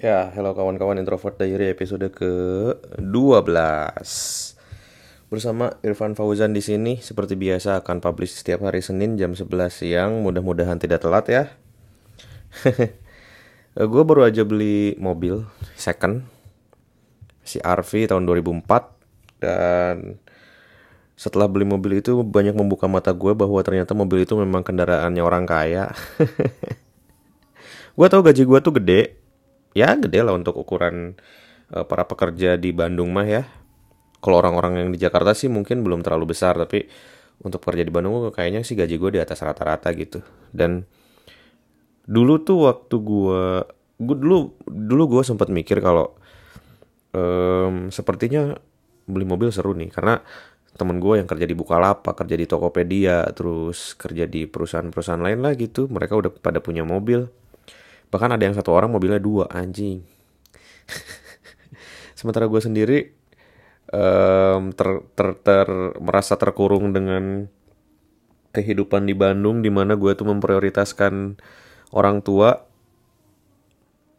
[0.00, 3.52] Ya, halo kawan-kawan introvert diary episode ke-12.
[5.28, 10.24] Bersama Irfan Fauzan di sini seperti biasa akan publish setiap hari Senin jam 11 siang.
[10.24, 11.52] Mudah-mudahan tidak telat ya.
[13.92, 15.44] gue baru aja beli mobil
[15.76, 16.24] second
[17.44, 20.16] si RV tahun 2004 dan
[21.12, 25.44] setelah beli mobil itu banyak membuka mata gue bahwa ternyata mobil itu memang kendaraannya orang
[25.44, 25.92] kaya.
[28.00, 29.19] gue tau gaji gue tuh gede,
[29.76, 31.14] ya gede lah untuk ukuran
[31.70, 33.42] uh, para pekerja di Bandung mah ya.
[34.20, 36.84] Kalau orang-orang yang di Jakarta sih mungkin belum terlalu besar, tapi
[37.40, 40.20] untuk pekerja di Bandung kayaknya sih gaji gue di atas rata-rata gitu.
[40.52, 40.84] Dan
[42.04, 43.44] dulu tuh waktu gue,
[43.96, 46.12] gue dulu dulu gue sempat mikir kalau
[47.16, 48.60] um, sepertinya
[49.08, 50.20] beli mobil seru nih, karena
[50.76, 55.56] temen gue yang kerja di Bukalapak, kerja di Tokopedia, terus kerja di perusahaan-perusahaan lain lah
[55.56, 57.24] gitu, mereka udah pada punya mobil
[58.10, 60.02] bahkan ada yang satu orang mobilnya dua anjing.
[62.18, 62.98] Sementara gue sendiri
[63.94, 65.66] um, ter, ter, ter
[65.98, 67.46] merasa terkurung dengan
[68.50, 71.38] kehidupan di Bandung di mana gue tuh memprioritaskan
[71.94, 72.66] orang tua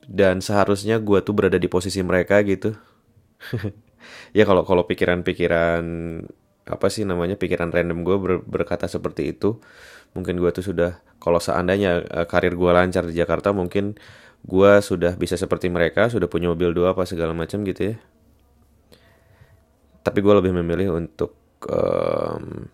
[0.07, 2.75] dan seharusnya gue tuh berada di posisi mereka gitu.
[4.33, 5.83] Ya kalau kalau pikiran-pikiran
[6.65, 9.61] apa sih namanya pikiran random gue ber, berkata seperti itu
[10.17, 13.95] mungkin gue tuh sudah kalau seandainya uh, karir gue lancar di Jakarta mungkin
[14.41, 17.95] gue sudah bisa seperti mereka sudah punya mobil dua apa segala macam gitu ya.
[20.01, 21.37] Tapi gue lebih memilih untuk
[21.69, 22.65] um,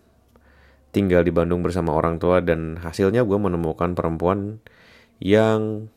[0.95, 4.63] tinggal di Bandung bersama orang tua dan hasilnya gue menemukan perempuan
[5.19, 5.91] yang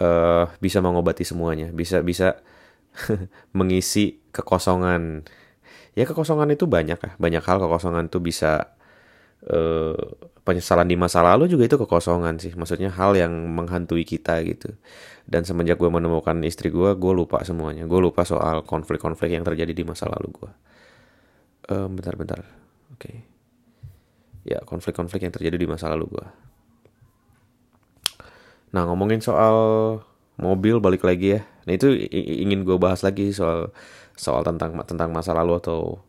[0.00, 2.40] uh, bisa mengobati semuanya bisa bisa
[3.58, 5.28] mengisi kekosongan.
[5.94, 7.60] Ya kekosongan itu banyak ya banyak hal.
[7.60, 8.74] Kekosongan tuh bisa
[9.50, 9.96] uh,
[10.44, 12.52] penyesalan di masa lalu juga itu kekosongan sih.
[12.54, 14.76] Maksudnya hal yang menghantui kita gitu.
[15.24, 17.88] Dan semenjak gue menemukan istri gue gue lupa semuanya.
[17.88, 20.50] Gue lupa soal konflik-konflik yang terjadi di masa lalu gue
[21.70, 22.44] um, bentar-bentar
[22.92, 23.00] oke.
[23.00, 23.16] Okay.
[24.44, 26.26] ya konflik-konflik yang terjadi di masa lalu gue
[28.74, 29.54] nah ngomongin soal
[30.34, 31.46] mobil balik lagi ya.
[31.62, 33.70] Nah itu ingin gue bahas lagi soal
[34.18, 36.02] soal tentang tentang masa lalu atau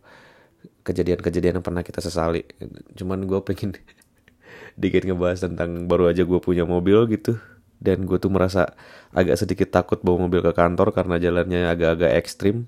[0.83, 2.45] kejadian-kejadian yang pernah kita sesali.
[2.95, 3.75] Cuman gue pengen
[4.81, 7.37] dikit ngebahas tentang baru aja gue punya mobil gitu.
[7.75, 8.73] Dan gue tuh merasa
[9.11, 12.65] agak sedikit takut bawa mobil ke kantor karena jalannya agak-agak ekstrim.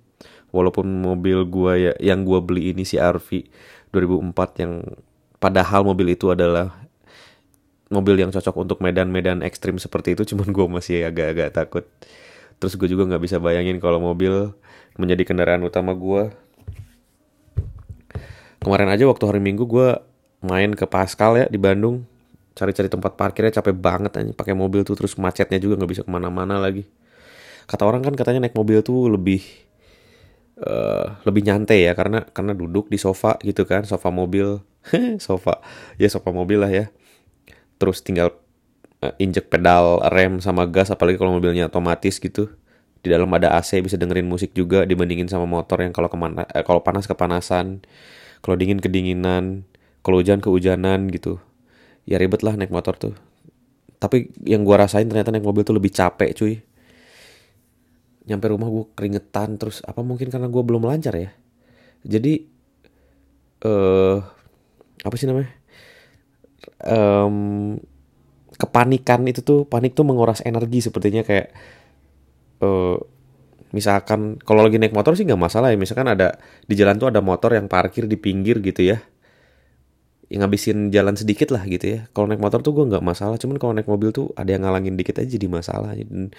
[0.51, 3.51] Walaupun mobil gue ya yang gue beli ini si RV
[3.91, 4.83] 2004 yang
[5.37, 6.87] padahal mobil itu adalah
[7.87, 11.83] mobil yang cocok untuk medan-medan ekstrim seperti itu cuman gue masih agak-agak takut.
[12.57, 14.51] Terus gue juga nggak bisa bayangin kalau mobil
[14.97, 16.33] menjadi kendaraan utama gue
[18.67, 19.95] kemarin aja waktu hari minggu gue
[20.43, 22.03] main ke Pascal ya di Bandung.
[22.51, 26.11] Cari-cari tempat parkirnya capek banget aja pakai mobil tuh terus macetnya juga nggak bisa ke
[26.11, 26.83] mana-mana lagi.
[27.63, 29.39] Kata orang kan katanya naik mobil tuh lebih
[30.59, 34.59] uh, lebih nyantai ya karena karena duduk di sofa gitu kan sofa mobil.
[35.19, 35.59] Sofa
[35.99, 36.87] ya sofa mobil lah ya.
[37.75, 38.31] Terus tinggal
[39.03, 42.47] uh, injek pedal rem sama gas apalagi kalau mobilnya otomatis gitu.
[43.03, 46.47] Di dalam ada AC bisa dengerin musik juga dibandingin sama motor yang kalau ke mana
[46.55, 47.83] eh, kalau panas kepanasan
[48.47, 49.67] kalau dingin kedinginan.
[49.99, 51.35] Kalau hujan kehujanan gitu.
[52.07, 53.11] Ya ribet lah naik motor tuh.
[53.99, 56.63] Tapi yang gua rasain ternyata naik mobil tuh lebih capek cuy.
[58.23, 59.83] Nyampe rumah gue keringetan terus.
[59.83, 61.35] Apa mungkin karena gue belum lancar ya?
[62.07, 62.47] Jadi
[63.63, 64.23] eh uh,
[65.03, 65.51] apa sih namanya?
[66.87, 67.75] Um,
[68.55, 71.51] kepanikan itu tuh panik tuh menguras energi sepertinya kayak
[72.63, 72.95] uh,
[73.75, 75.77] misalkan kalau lagi naik motor sih nggak masalah ya.
[75.79, 79.03] Misalkan ada di jalan tuh ada motor yang parkir di pinggir gitu ya.
[80.27, 81.99] Yang ngabisin jalan sedikit lah gitu ya.
[82.11, 83.35] Kalau naik motor tuh gue nggak masalah.
[83.39, 85.95] Cuman kalau naik mobil tuh ada yang ngalangin dikit aja jadi masalah.
[85.95, 86.31] Dan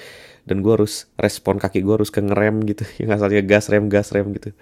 [0.44, 2.84] dan gue harus respon kaki gue harus ke ngerem gitu.
[3.05, 4.53] Yang asalnya gas rem gas rem gitu.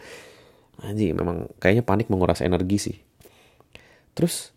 [0.82, 2.96] Anjing memang kayaknya panik menguras energi sih.
[4.14, 4.54] Terus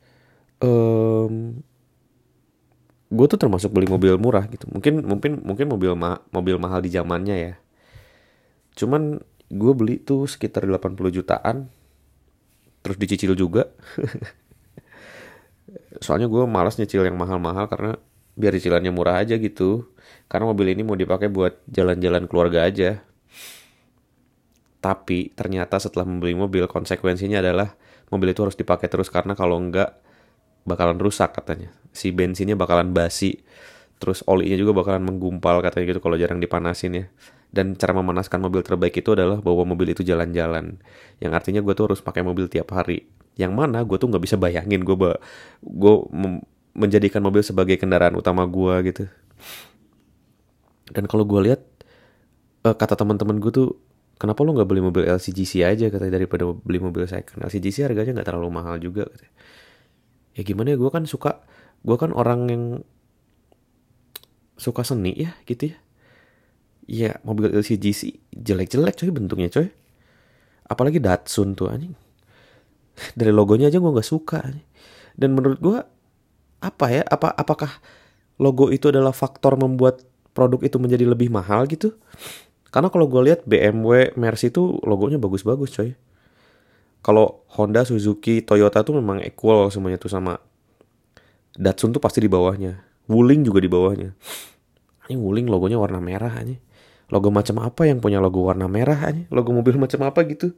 [0.62, 1.62] um,
[3.10, 4.66] gue tuh termasuk beli mobil murah gitu.
[4.70, 7.54] Mungkin mungkin mungkin mobil ma mobil mahal di zamannya ya
[8.80, 9.20] Cuman
[9.52, 11.68] gue beli tuh sekitar 80 jutaan.
[12.80, 13.68] Terus dicicil juga.
[16.06, 18.00] Soalnya gue malas nyicil yang mahal-mahal karena
[18.40, 19.92] biar cicilannya murah aja gitu.
[20.32, 23.04] Karena mobil ini mau dipakai buat jalan-jalan keluarga aja.
[24.80, 27.76] Tapi ternyata setelah membeli mobil konsekuensinya adalah
[28.08, 30.00] mobil itu harus dipakai terus karena kalau enggak
[30.64, 31.76] bakalan rusak katanya.
[31.92, 33.44] Si bensinnya bakalan basi.
[34.00, 37.06] Terus olinya juga bakalan menggumpal katanya gitu kalau jarang dipanasin ya.
[37.52, 40.80] Dan cara memanaskan mobil terbaik itu adalah bawa mobil itu jalan-jalan.
[41.20, 43.04] Yang artinya gue tuh harus pakai mobil tiap hari.
[43.36, 44.96] Yang mana gue tuh nggak bisa bayangin gue
[45.64, 45.94] gue
[46.80, 49.04] menjadikan mobil sebagai kendaraan utama gue gitu.
[50.96, 51.62] Dan kalau gue lihat
[52.64, 53.68] uh, kata teman-teman gue tuh
[54.16, 55.92] kenapa lo nggak beli mobil LCGC aja?
[55.92, 57.44] katanya daripada beli mobil second.
[57.44, 59.34] LCGC harganya nggak terlalu mahal juga katanya.
[60.38, 61.44] ya gimana ya gue kan suka
[61.84, 62.64] gue kan orang yang
[64.60, 65.78] suka seni ya gitu ya.
[66.90, 69.72] Ya mobil LCGC jelek-jelek coy bentuknya coy.
[70.68, 71.96] Apalagi Datsun tuh anjing.
[73.18, 74.68] Dari logonya aja gue nggak suka anjing.
[75.20, 75.78] dan menurut gue
[76.64, 77.84] apa ya apa apakah
[78.40, 81.96] logo itu adalah faktor membuat produk itu menjadi lebih mahal gitu?
[82.72, 85.92] Karena kalau gue lihat BMW Mercy itu logonya bagus-bagus coy.
[87.04, 90.40] Kalau Honda Suzuki Toyota tuh memang equal semuanya tuh sama
[91.56, 94.14] Datsun tuh pasti di bawahnya Wuling juga di bawahnya.
[95.10, 96.56] Ini Wuling logonya warna merah aja
[97.10, 100.54] logo macam apa yang punya logo warna merah aja logo mobil macam apa gitu?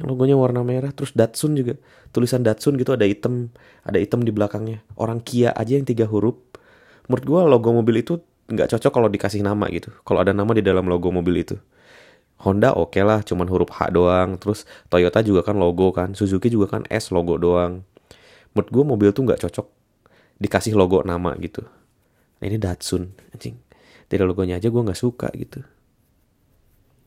[0.00, 1.76] Yang logonya warna merah terus Datsun juga.
[2.16, 3.52] Tulisan Datsun gitu ada hitam.
[3.84, 4.80] Ada hitam di belakangnya.
[4.96, 6.40] Orang Kia aja yang tiga huruf.
[7.12, 9.92] Menurut gue logo mobil itu nggak cocok kalau dikasih nama gitu.
[10.08, 11.60] Kalau ada nama di dalam logo mobil itu.
[12.42, 14.40] Honda oke okay lah cuman huruf H doang.
[14.40, 16.16] Terus Toyota juga kan logo kan.
[16.16, 17.84] Suzuki juga kan S logo doang.
[18.56, 19.81] Menurut gue mobil tuh nggak cocok
[20.38, 21.64] dikasih logo nama gitu.
[22.40, 23.56] Nah, ini Datsun anjing.
[24.10, 25.64] Dari logonya aja gue nggak suka gitu.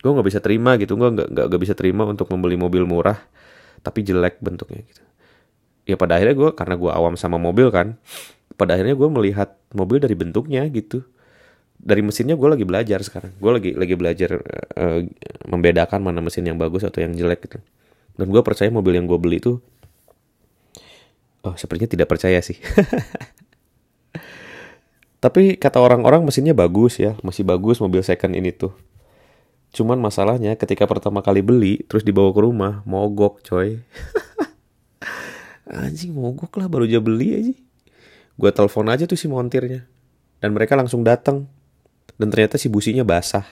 [0.02, 0.98] Gue nggak bisa terima gitu.
[0.98, 3.20] Gue nggak nggak bisa terima untuk membeli mobil murah
[3.86, 5.04] tapi jelek bentuknya gitu.
[5.86, 7.94] Ya pada akhirnya gue karena gue awam sama mobil kan
[8.58, 11.06] pada akhirnya gue melihat mobil dari bentuknya gitu.
[11.76, 13.36] Dari mesinnya gue lagi belajar sekarang.
[13.38, 14.42] Gue lagi lagi belajar
[14.80, 15.06] uh,
[15.46, 17.62] membedakan mana mesin yang bagus atau yang jelek gitu.
[18.16, 19.60] Dan gue percaya mobil yang gue beli itu
[21.46, 22.58] oh sepertinya tidak percaya sih
[25.24, 28.74] tapi kata orang-orang mesinnya bagus ya masih bagus mobil second ini tuh
[29.76, 33.84] Cuman masalahnya ketika pertama kali beli terus dibawa ke rumah mogok coy.
[35.68, 37.56] Anjing mogok lah baru aja beli aja.
[38.40, 39.84] Gue telepon aja tuh si montirnya.
[40.40, 41.52] Dan mereka langsung datang.
[42.16, 43.44] Dan ternyata si businya basah.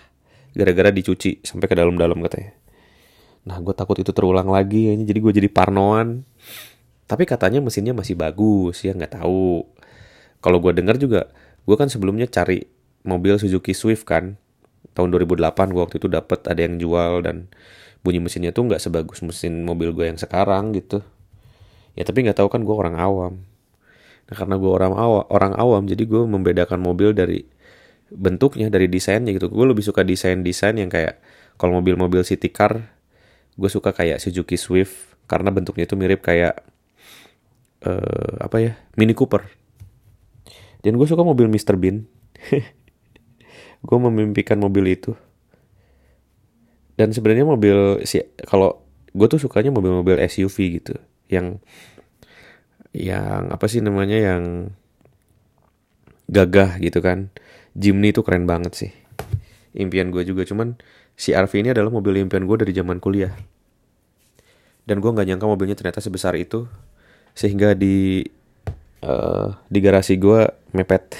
[0.55, 2.55] Gara-gara dicuci sampai ke dalam-dalam katanya.
[3.43, 4.95] Nah gue takut itu terulang lagi.
[4.95, 6.23] Jadi gue jadi parnoan.
[7.13, 9.69] Tapi katanya mesinnya masih bagus ya nggak tahu.
[10.41, 11.29] Kalau gue dengar juga,
[11.61, 12.65] gue kan sebelumnya cari
[13.05, 14.41] mobil Suzuki Swift kan.
[14.97, 17.53] Tahun 2008 gue waktu itu dapat ada yang jual dan
[18.01, 21.05] bunyi mesinnya tuh nggak sebagus mesin mobil gue yang sekarang gitu.
[21.93, 23.45] Ya tapi nggak tahu kan gue orang awam.
[24.25, 27.45] Nah karena gue orang awam orang awam jadi gue membedakan mobil dari
[28.09, 29.53] bentuknya dari desainnya gitu.
[29.53, 31.21] Gue lebih suka desain desain yang kayak
[31.61, 32.89] kalau mobil-mobil city car
[33.53, 36.72] gue suka kayak Suzuki Swift karena bentuknya itu mirip kayak
[37.83, 39.43] uh, apa ya Mini Cooper.
[40.83, 42.03] Dan gue suka mobil Mr Bean.
[43.83, 45.11] Gue memimpikan mobil itu.
[46.95, 48.79] Dan sebenarnya mobil si kalau
[49.11, 50.95] gue tuh sukanya mobil-mobil SUV gitu.
[51.27, 51.59] Yang
[52.95, 54.71] yang apa sih namanya yang
[56.31, 57.27] gagah gitu kan.
[57.75, 58.91] Jimny itu keren banget sih.
[59.75, 60.47] Impian gue juga.
[60.47, 60.79] Cuman
[61.19, 63.35] si RV ini adalah mobil impian gue dari zaman kuliah.
[64.87, 66.67] Dan gue nggak nyangka mobilnya ternyata sebesar itu
[67.33, 68.21] sehingga di
[69.03, 71.13] uh, di garasi gue mepet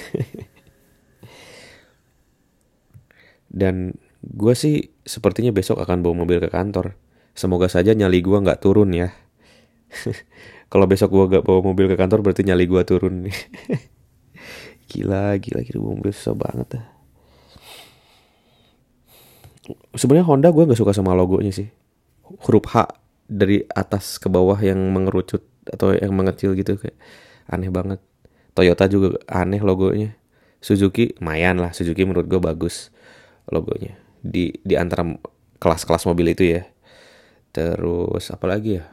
[3.54, 6.98] Dan gue sih sepertinya besok akan bawa mobil ke kantor.
[7.38, 9.14] Semoga saja nyali gue nggak turun ya.
[10.74, 13.36] Kalau besok gue gak bawa mobil ke kantor berarti nyali gue turun nih.
[14.90, 16.86] gila, gila, gila mobil susah banget dah.
[19.94, 21.70] Sebenarnya Honda gue nggak suka sama logonya sih.
[22.26, 22.90] Huruf H
[23.30, 26.96] dari atas ke bawah yang mengerucut atau yang mengecil gitu kayak
[27.48, 28.00] aneh banget.
[28.54, 30.14] Toyota juga aneh logonya.
[30.64, 32.88] Suzuki lumayan lah, Suzuki menurut gue bagus
[33.52, 34.00] logonya.
[34.24, 35.04] Di di antara
[35.60, 36.64] kelas-kelas mobil itu ya.
[37.52, 38.84] Terus apa lagi ya?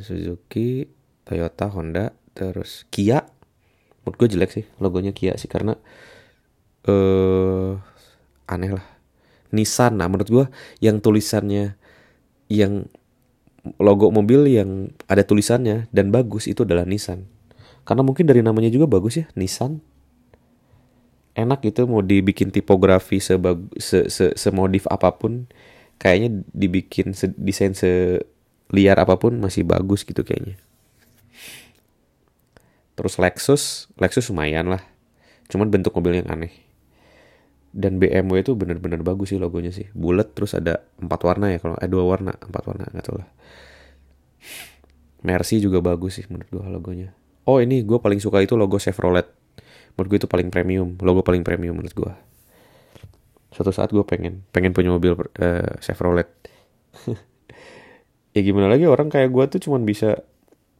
[0.00, 0.88] Suzuki
[1.26, 3.26] Toyota Honda terus Kia.
[4.02, 5.76] Menurut gue jelek sih logonya Kia sih karena
[6.86, 7.78] eh uh,
[8.48, 8.86] aneh lah.
[9.52, 10.44] Nissan nah menurut gue
[10.80, 11.76] yang tulisannya
[12.48, 12.88] yang
[13.78, 17.26] logo mobil yang ada tulisannya dan bagus itu adalah Nissan.
[17.82, 19.82] Karena mungkin dari namanya juga bagus ya Nissan.
[21.32, 25.48] Enak gitu mau dibikin tipografi sebag se, se, semodif apa pun
[25.96, 30.60] kayaknya dibikin se, desain seliar apa pun masih bagus gitu kayaknya.
[32.98, 34.84] Terus Lexus Lexus lumayan lah.
[35.48, 36.71] Cuman bentuk mobilnya yang aneh
[37.72, 39.88] dan BMW itu bener-bener bagus sih logonya sih.
[39.96, 43.28] Bulat terus ada empat warna ya kalau eh dua warna empat warna nggak tahu lah.
[45.22, 47.16] Mercy juga bagus sih menurut gua logonya.
[47.48, 49.26] Oh ini gue paling suka itu logo Chevrolet.
[49.96, 52.12] Menurut gue itu paling premium logo paling premium menurut gue
[53.52, 56.28] suatu saat gue pengen pengen punya mobil uh, Chevrolet.
[58.32, 60.24] Ya gimana lagi orang kayak gue tuh cuman bisa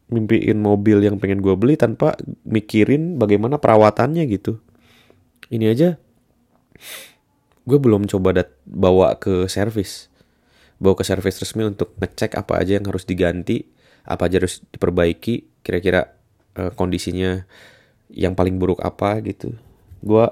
[0.09, 2.17] mimpiin mobil yang pengen gue beli tanpa
[2.49, 4.57] mikirin bagaimana perawatannya gitu.
[5.53, 6.01] Ini aja
[7.63, 10.11] gue belum coba dat bawa ke servis
[10.83, 13.63] bawa ke servis resmi untuk ngecek apa aja yang harus diganti
[14.03, 16.11] apa aja harus diperbaiki kira-kira
[16.59, 17.47] uh, kondisinya
[18.13, 19.55] yang paling buruk apa gitu.
[20.03, 20.27] Gue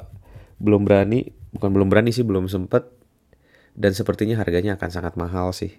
[0.58, 2.84] belum berani bukan belum berani sih belum sempet.
[3.78, 5.78] Dan sepertinya harganya akan sangat mahal sih.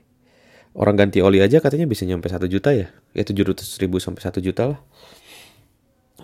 [0.71, 2.87] Orang ganti oli aja katanya bisa nyampe satu juta ya?
[3.11, 4.79] Ya tujuh ratus ribu sampai satu juta lah.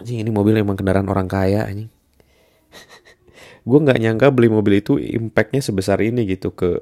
[0.07, 1.91] Ini mobil emang kendaraan orang kaya anjing
[3.67, 6.79] gue nggak nyangka beli mobil itu impactnya sebesar ini gitu ke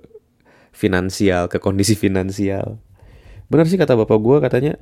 [0.70, 2.78] finansial ke kondisi finansial.
[3.50, 4.74] Benar sih kata bapak gue katanya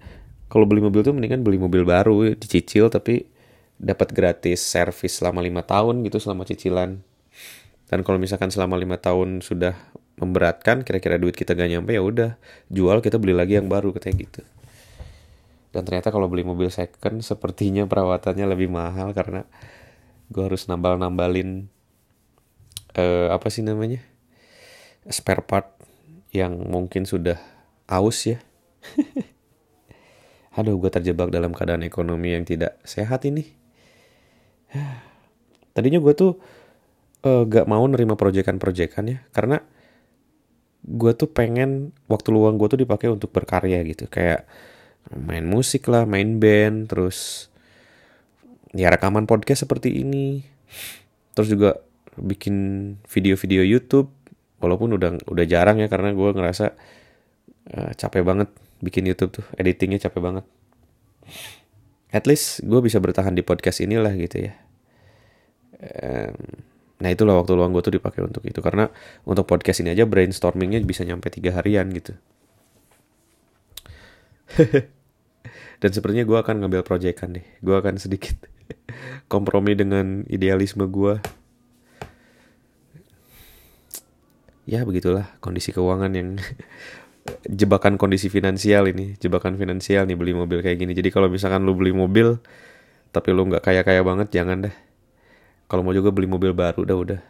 [0.51, 3.31] kalau beli mobil tuh mendingan beli mobil baru dicicil tapi
[3.79, 7.00] dapat gratis servis selama lima tahun gitu selama cicilan.
[7.88, 9.77] Dan kalau misalkan selama lima tahun sudah
[10.19, 12.38] memberatkan kira-kira duit kita gak nyampe ya udah
[12.69, 14.41] jual kita beli lagi yang baru katanya gitu.
[15.74, 19.48] Dan ternyata kalau beli mobil second sepertinya perawatannya lebih mahal karena
[20.29, 21.01] gue harus nambal
[22.98, 24.02] uh, apa sih namanya?
[25.10, 25.68] Spare part
[26.34, 27.38] yang mungkin sudah
[27.86, 28.42] aus ya.
[30.58, 33.46] Aduh gue terjebak dalam keadaan ekonomi yang tidak sehat ini.
[35.74, 36.38] Tadinya gue tuh
[37.26, 39.62] uh, gak mau nerima proyekan-proyekan ya karena
[40.84, 44.06] gue tuh pengen waktu luang gue tuh dipakai untuk berkarya gitu.
[44.10, 44.46] Kayak
[45.14, 47.50] main musik lah main band terus
[48.74, 50.46] ya rekaman podcast seperti ini.
[51.34, 51.82] Terus juga
[52.20, 52.55] bikin
[53.08, 54.12] video-video YouTube
[54.62, 56.65] walaupun udah udah jarang ya karena gue ngerasa
[57.74, 58.50] uh, capek banget
[58.84, 60.46] bikin YouTube tuh editingnya capek banget
[62.13, 64.53] at least gue bisa bertahan di podcast inilah gitu ya
[65.82, 66.63] um,
[67.03, 68.88] Nah itulah waktu luang gue tuh dipakai untuk itu karena
[69.27, 72.15] untuk podcast ini aja brainstormingnya bisa nyampe tiga harian gitu.
[75.84, 77.43] Dan sepertinya gue akan ngambil proyekan deh.
[77.60, 78.39] Gue akan sedikit
[79.34, 81.20] kompromi dengan idealisme gue.
[84.63, 86.39] Ya begitulah kondisi keuangan yang
[87.60, 90.96] jebakan kondisi finansial ini, jebakan finansial nih beli mobil kayak gini.
[90.96, 92.39] Jadi kalau misalkan lu beli mobil
[93.13, 94.75] tapi lu nggak kaya kaya banget, jangan deh
[95.74, 97.22] kalau mau juga beli mobil baru udah udah.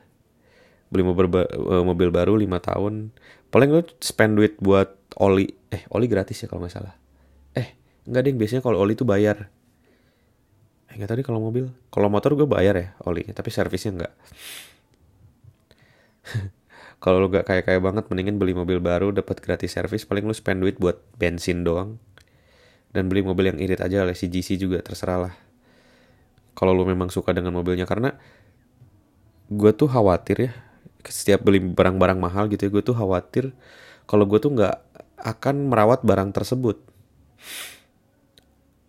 [0.92, 3.16] Beli mobil ba uh, mobil baru lima tahun.
[3.48, 6.92] Paling lu spend duit buat oli eh oli gratis ya kalau nggak salah.
[7.56, 9.48] Eh nggak deh biasanya kalau oli tuh bayar.
[10.92, 11.72] Eh nggak tadi kalau mobil.
[11.88, 14.14] Kalau motor gue bayar ya oli tapi servisnya nggak
[17.04, 20.32] kalau lu gak kayak kayak banget mendingan beli mobil baru dapat gratis servis paling lu
[20.32, 22.00] spend duit buat bensin doang.
[22.96, 25.36] Dan beli mobil yang irit aja oleh CGC juga terserah lah.
[26.56, 28.16] Kalau lu memang suka dengan mobilnya karena
[29.52, 30.52] gue tuh khawatir ya
[31.04, 33.52] setiap beli barang-barang mahal gitu ya gue tuh khawatir
[34.08, 34.76] kalau gue tuh nggak
[35.20, 36.80] akan merawat barang tersebut.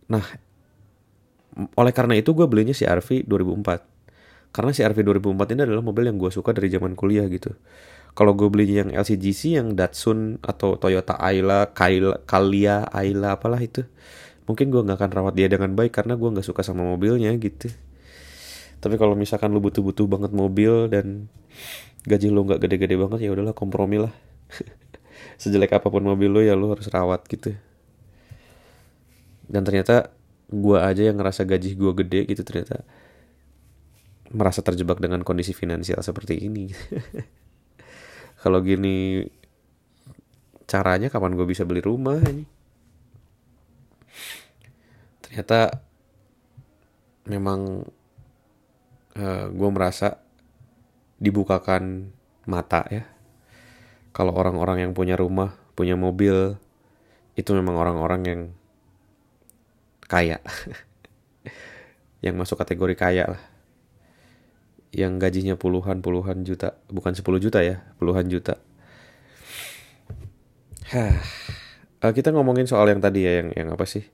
[0.06, 0.22] Nah
[1.74, 6.06] oleh karena itu gue belinya si RV 2004 karena si RV 2004 ini adalah mobil
[6.06, 7.54] yang gue suka dari zaman kuliah gitu
[8.14, 13.82] kalau gue beli yang LCGC yang Datsun atau Toyota Ayla, Kaila, Kalia, Ayla apalah itu
[14.46, 17.74] mungkin gue nggak akan rawat dia dengan baik karena gue nggak suka sama mobilnya gitu.
[18.78, 21.26] Tapi kalau misalkan lu butuh-butuh banget mobil dan
[22.04, 24.12] gaji lu nggak gede-gede banget ya udahlah kompromi lah.
[25.40, 27.56] Sejelek apa pun mobil lu ya lu harus rawat gitu.
[29.48, 30.12] Dan ternyata
[30.52, 32.84] gue aja yang ngerasa gaji gue gede gitu ternyata
[34.30, 36.68] merasa terjebak dengan kondisi finansial seperti ini
[38.44, 39.24] kalau gini
[40.68, 42.44] caranya kapan gue bisa beli rumah ini
[45.24, 45.80] ternyata
[47.24, 47.88] memang
[49.16, 50.20] uh, eh, gue merasa
[51.16, 52.12] dibukakan
[52.44, 53.08] mata ya.
[54.14, 56.54] Kalau orang-orang yang punya rumah punya mobil
[57.34, 58.40] itu memang orang-orang yang
[60.06, 60.38] kaya.
[62.24, 63.53] Yang masuk kategori kaya lah
[64.94, 68.62] yang gajinya puluhan puluhan juta bukan 10 juta ya puluhan juta.
[70.94, 71.18] Hah.
[72.04, 74.06] Uh, kita ngomongin soal yang tadi ya yang yang apa sih?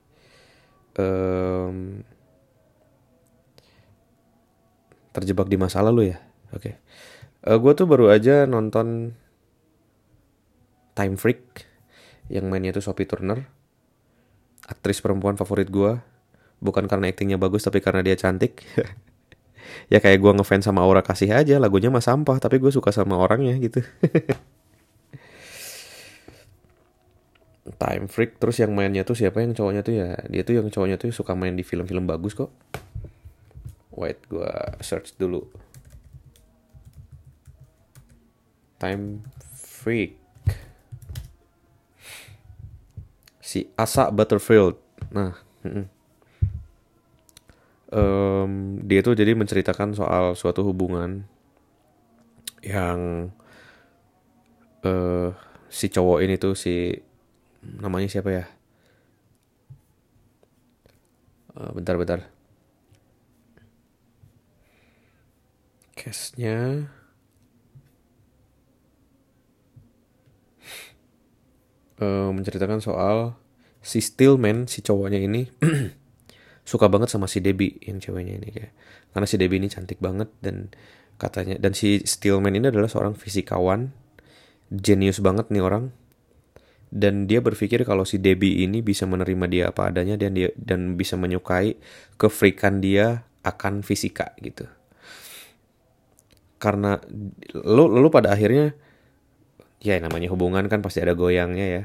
[0.97, 2.01] Um,
[5.13, 6.17] terjebak di masa lalu ya?
[6.55, 6.73] Oke.
[6.73, 6.73] Okay.
[7.45, 9.13] uh, eh, gue tuh baru aja nonton
[10.97, 11.67] Time Freak
[12.31, 13.45] yang mainnya tuh Sophie Turner.
[14.65, 15.99] Aktris perempuan favorit gue
[16.61, 18.61] bukan karena aktingnya bagus tapi karena dia cantik
[19.91, 23.19] ya kayak gue ngefans sama Aura Kasih aja lagunya mah sampah tapi gue suka sama
[23.19, 23.83] orangnya gitu.
[27.77, 30.17] Time Freak terus yang mainnya tuh siapa yang cowoknya tuh ya?
[30.29, 32.49] Dia tuh yang cowoknya tuh suka main di film-film bagus kok.
[33.93, 35.45] Wait gua search dulu.
[38.81, 39.21] Time
[39.53, 40.17] Freak.
[43.41, 44.81] Si Asa Butterfield.
[45.13, 45.37] Nah
[47.91, 51.27] um, dia tuh jadi menceritakan soal suatu hubungan
[52.63, 53.29] yang
[54.85, 55.29] uh,
[55.67, 56.95] si cowok ini tuh si
[57.61, 58.45] namanya siapa ya?
[61.51, 62.19] Uh, bentar bentar.
[65.93, 66.89] Case-nya
[72.01, 73.37] uh, menceritakan soal
[73.81, 75.49] si Stillman si cowoknya ini
[76.63, 78.71] suka banget sama si Debbie yang ceweknya ini kayak.
[79.11, 80.71] Karena si Debbie ini cantik banget dan
[81.17, 83.91] katanya dan si Stillman ini adalah seorang fisikawan
[84.71, 85.93] jenius banget nih orang.
[86.91, 90.99] Dan dia berpikir kalau si Debbie ini bisa menerima dia apa adanya dan dia dan
[90.99, 91.79] bisa menyukai
[92.19, 94.67] kefrikan dia akan fisika gitu.
[96.59, 96.99] Karena
[97.55, 98.75] lo lo pada akhirnya
[99.81, 101.83] ya namanya hubungan kan pasti ada goyangnya ya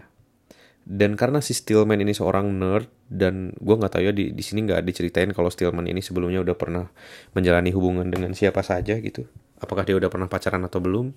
[0.86, 4.70] dan karena si Stillman ini seorang nerd dan gue nggak tahu ya di di sini
[4.70, 6.86] nggak diceritain kalau Stillman ini sebelumnya udah pernah
[7.34, 9.26] menjalani hubungan dengan siapa saja gitu.
[9.58, 11.10] Apakah dia udah pernah pacaran atau belum?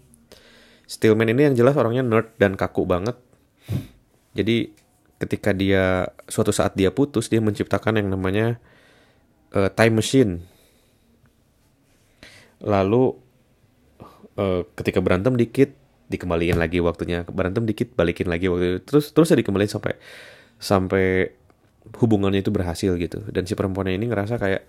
[0.90, 3.14] Stillman ini yang jelas orangnya nerd dan kaku banget.
[4.34, 4.74] Jadi
[5.22, 8.58] ketika dia suatu saat dia putus dia menciptakan yang namanya
[9.54, 10.32] uh, time machine.
[12.58, 13.14] Lalu
[14.34, 15.78] uh, ketika berantem dikit
[16.10, 17.24] dikembaliin lagi waktunya.
[17.30, 19.94] Berantem dikit balikin lagi waktu terus terus ya dikembaliin sampai
[20.60, 21.06] sampai
[22.02, 23.24] hubungannya itu berhasil gitu.
[23.30, 24.62] Dan si perempuannya ini ngerasa kayak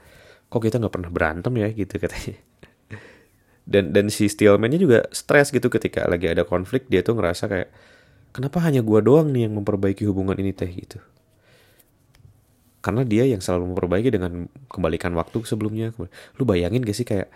[0.53, 1.69] kok kita nggak pernah berantem ya?
[1.73, 2.39] Gitu katanya.
[3.71, 7.69] Dan dan si Steelman-nya juga stres gitu ketika lagi ada konflik dia tuh ngerasa kayak
[8.35, 10.67] kenapa hanya gua doang nih yang memperbaiki hubungan ini teh?
[10.67, 10.99] Gitu.
[12.83, 15.95] Karena dia yang selalu memperbaiki dengan kembalikan waktu sebelumnya.
[16.35, 17.31] Lu bayangin gak sih kayak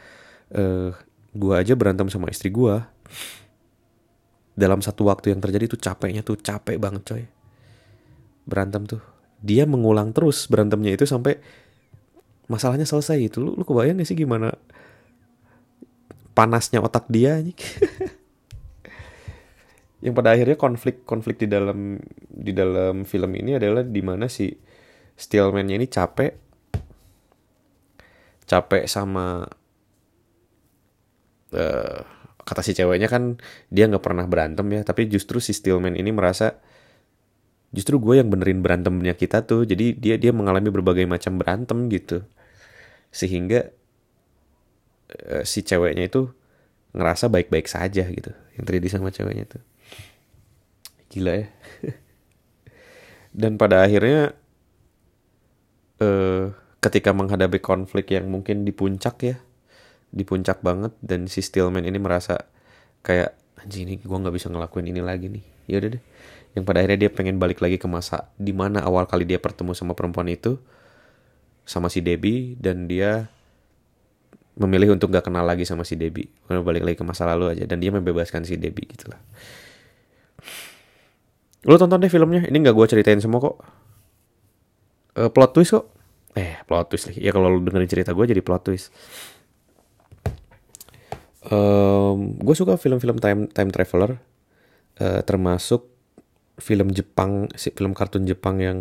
[0.58, 0.90] uh,
[1.38, 2.90] gua aja berantem sama istri gua
[4.54, 7.24] dalam satu waktu yang terjadi tuh capeknya tuh capek banget coy.
[8.46, 9.02] Berantem tuh.
[9.44, 11.36] Dia mengulang terus berantemnya itu sampai
[12.48, 14.52] masalahnya selesai itu lu, lu kebayang gak sih gimana
[16.36, 17.40] panasnya otak dia
[20.04, 21.96] yang pada akhirnya konflik konflik di dalam
[22.28, 24.52] di dalam film ini adalah di mana si
[25.14, 26.32] Steelman-nya ini capek.
[28.44, 29.48] Capek sama
[31.56, 32.00] uh,
[32.44, 33.40] kata si ceweknya kan
[33.72, 36.60] dia nggak pernah berantem ya tapi justru si Steelman ini merasa
[37.74, 39.66] justru gue yang benerin berantemnya kita tuh.
[39.66, 42.22] Jadi dia dia mengalami berbagai macam berantem gitu.
[43.10, 43.74] Sehingga
[45.10, 46.30] uh, si ceweknya itu
[46.94, 49.62] ngerasa baik-baik saja gitu yang terjadi sama ceweknya tuh.
[51.10, 51.46] Gila ya.
[53.42, 54.38] Dan pada akhirnya
[55.98, 59.36] uh, ketika menghadapi konflik yang mungkin di puncak ya
[60.14, 62.38] di puncak banget dan si Stillman ini merasa
[63.02, 65.44] kayak anjing ini gue nggak bisa ngelakuin ini lagi nih.
[65.66, 66.02] Ya udah deh.
[66.54, 69.74] Yang pada akhirnya dia pengen balik lagi ke masa di mana awal kali dia bertemu
[69.74, 70.62] sama perempuan itu
[71.66, 73.26] sama si Debbie dan dia
[74.54, 76.30] memilih untuk gak kenal lagi sama si Debbie.
[76.46, 79.18] Karena balik lagi ke masa lalu aja dan dia membebaskan si Debbie gitulah
[81.64, 83.56] lo tonton deh filmnya ini nggak gue ceritain semua kok.
[85.16, 85.88] Uh, plot twist kok.
[86.36, 87.20] Eh plot twist lagi.
[87.24, 88.92] Ya kalau lo dengerin cerita gue jadi plot twist
[91.50, 94.20] um, gue suka film-film time time traveler
[95.00, 95.84] uh, termasuk
[96.60, 98.78] film Jepang film kartun Jepang yang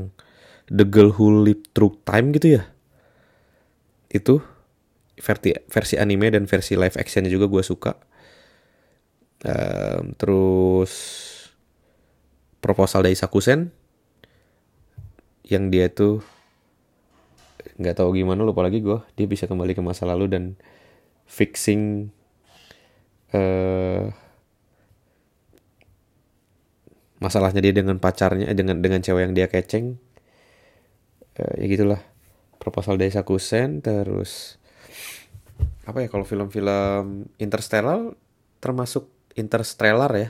[0.70, 2.64] The Girl Who Lived Through Time gitu ya.
[4.14, 4.46] Itu
[5.18, 7.94] versi versi anime dan versi live actionnya juga gue suka.
[9.44, 10.94] Um, terus
[12.64, 13.76] proposal dari Sakusen
[15.44, 16.24] yang dia tuh
[17.76, 20.44] nggak tahu gimana lupa lagi gue dia bisa kembali ke masa lalu dan
[21.28, 22.08] fixing
[23.34, 24.14] uh,
[27.18, 29.98] masalahnya dia dengan pacarnya eh, dengan dengan cewek yang dia keceng.
[31.40, 32.02] Uh, ya gitulah.
[32.62, 34.56] Proposal dari Sakusen terus
[35.84, 38.16] apa ya kalau film-film Interstellar
[38.64, 40.30] termasuk Interstellar ya.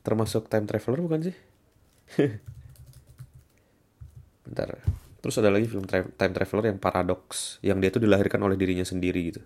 [0.00, 1.36] Termasuk time traveler bukan sih?
[4.48, 4.80] Bentar.
[5.20, 9.20] Terus ada lagi film time traveler yang paradox yang dia tuh dilahirkan oleh dirinya sendiri
[9.28, 9.44] gitu.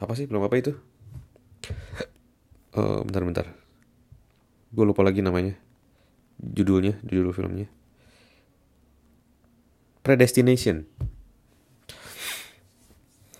[0.00, 0.24] Apa sih?
[0.24, 0.72] Belum apa itu
[2.76, 3.46] uh, bentar bentar.
[4.72, 5.54] Gue lupa lagi namanya.
[6.40, 7.68] Judulnya judul filmnya.
[10.02, 10.88] Predestination.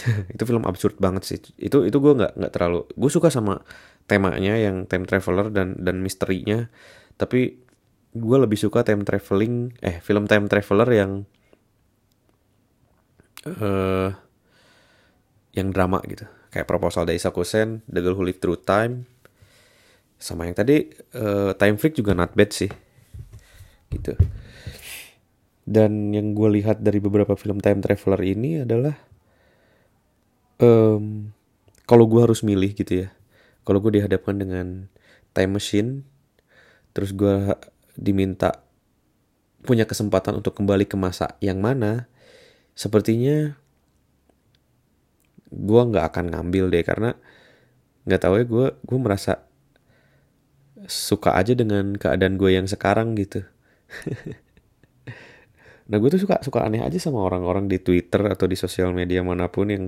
[0.35, 1.39] Itu film absurd banget sih.
[1.59, 3.63] Itu itu gue nggak nggak terlalu gue suka sama
[4.11, 6.67] temanya yang time traveler dan dan misterinya.
[7.19, 7.59] Tapi
[8.13, 11.13] gue lebih suka time traveling eh film time traveler yang
[13.43, 14.11] eh uh,
[15.57, 19.09] yang drama gitu kayak proposal dari Sakusen, The Girl Who Lived Through Time,
[20.21, 22.71] sama yang tadi uh, Time Freak juga not bad sih,
[23.91, 24.15] gitu.
[25.65, 28.99] Dan yang gue lihat dari beberapa film time traveler ini adalah
[30.59, 31.31] um,
[31.87, 33.09] kalau gue harus milih gitu ya,
[33.63, 34.91] kalau gue dihadapkan dengan
[35.33, 35.91] time machine
[36.93, 37.57] terus gue
[37.97, 38.65] diminta
[39.65, 42.11] punya kesempatan untuk kembali ke masa yang mana
[42.77, 43.57] sepertinya
[45.53, 47.11] gue nggak akan ngambil deh karena
[48.09, 49.45] nggak tahu ya gue gue merasa
[50.89, 53.45] suka aja dengan keadaan gue yang sekarang gitu.
[55.83, 59.21] Nah gue tuh suka suka aneh aja sama orang-orang di Twitter atau di sosial media
[59.21, 59.85] mana pun yang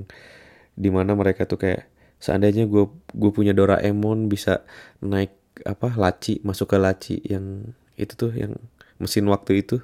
[0.75, 1.87] di mana mereka tuh kayak
[2.19, 4.67] seandainya gue gue punya Doraemon bisa
[5.01, 5.33] naik
[5.65, 8.59] apa laci masuk ke laci yang itu tuh yang
[8.99, 9.81] mesin waktu itu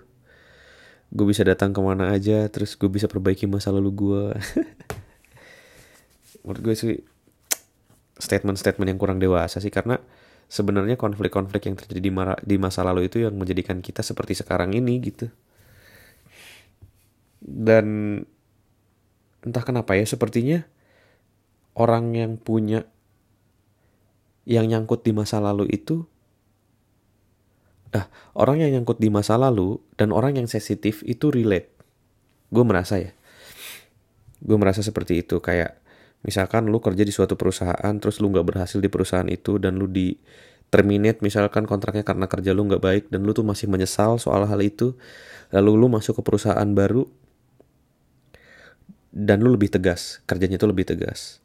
[1.14, 4.22] gue bisa datang ke mana aja terus gue bisa perbaiki masa lalu gue
[6.50, 6.98] menurut gue sih
[8.18, 10.02] statement-statement yang kurang dewasa sih karena
[10.50, 12.10] sebenarnya konflik-konflik yang terjadi di,
[12.42, 15.30] di masa lalu itu yang menjadikan kita seperti sekarang ini gitu.
[17.38, 18.18] Dan
[19.46, 20.66] entah kenapa ya sepertinya
[21.78, 22.84] orang yang punya
[24.44, 26.04] yang nyangkut di masa lalu itu
[27.94, 31.70] ah orang yang nyangkut di masa lalu dan orang yang sensitif itu relate.
[32.50, 33.14] Gue merasa ya.
[34.42, 35.78] Gue merasa seperti itu kayak
[36.20, 39.88] misalkan lu kerja di suatu perusahaan terus lu nggak berhasil di perusahaan itu dan lu
[39.88, 40.12] di
[40.70, 44.60] terminate misalkan kontraknya karena kerja lu nggak baik dan lu tuh masih menyesal soal hal
[44.62, 44.94] itu
[45.50, 47.08] lalu lu masuk ke perusahaan baru
[49.10, 51.42] dan lu lebih tegas kerjanya itu lebih tegas.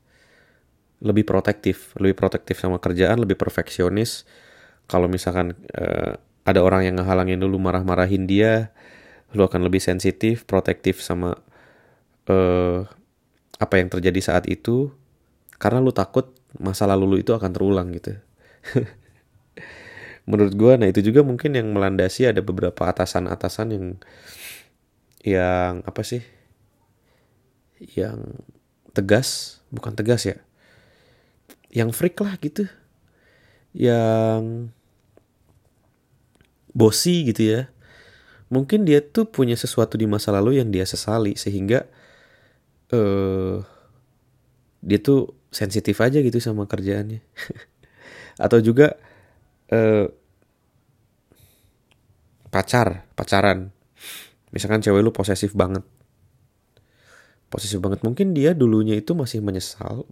[1.01, 4.23] Lebih protektif lebih protektif sama kerjaan lebih perfeksionis.
[4.85, 6.13] Kalau misalkan uh,
[6.45, 8.69] ada orang yang ngehalangin lu marah-marahin dia
[9.33, 11.35] lu akan lebih sensitif protektif sama
[12.29, 12.85] uh,
[13.55, 14.91] apa yang terjadi saat itu
[15.55, 18.15] karena lu takut masa lalu lu itu akan terulang gitu.
[20.29, 23.85] Menurut gue, nah itu juga mungkin yang melandasi ada beberapa atasan-atasan yang
[25.21, 26.25] yang apa sih?
[27.77, 28.41] Yang
[28.95, 30.41] tegas, bukan tegas ya.
[31.69, 32.65] Yang freak lah gitu.
[33.75, 34.73] Yang
[36.73, 37.61] bosi gitu ya.
[38.49, 41.85] Mungkin dia tuh punya sesuatu di masa lalu yang dia sesali sehingga
[42.93, 43.63] uh,
[44.85, 47.23] dia tuh sensitif aja gitu sama kerjaannya.
[48.45, 48.99] Atau juga
[49.71, 50.05] uh,
[52.51, 53.71] pacar pacaran.
[54.53, 55.83] Misalkan cewek lu posesif banget.
[57.49, 58.03] Posesif banget.
[58.03, 60.05] Mungkin dia dulunya itu masih menyesal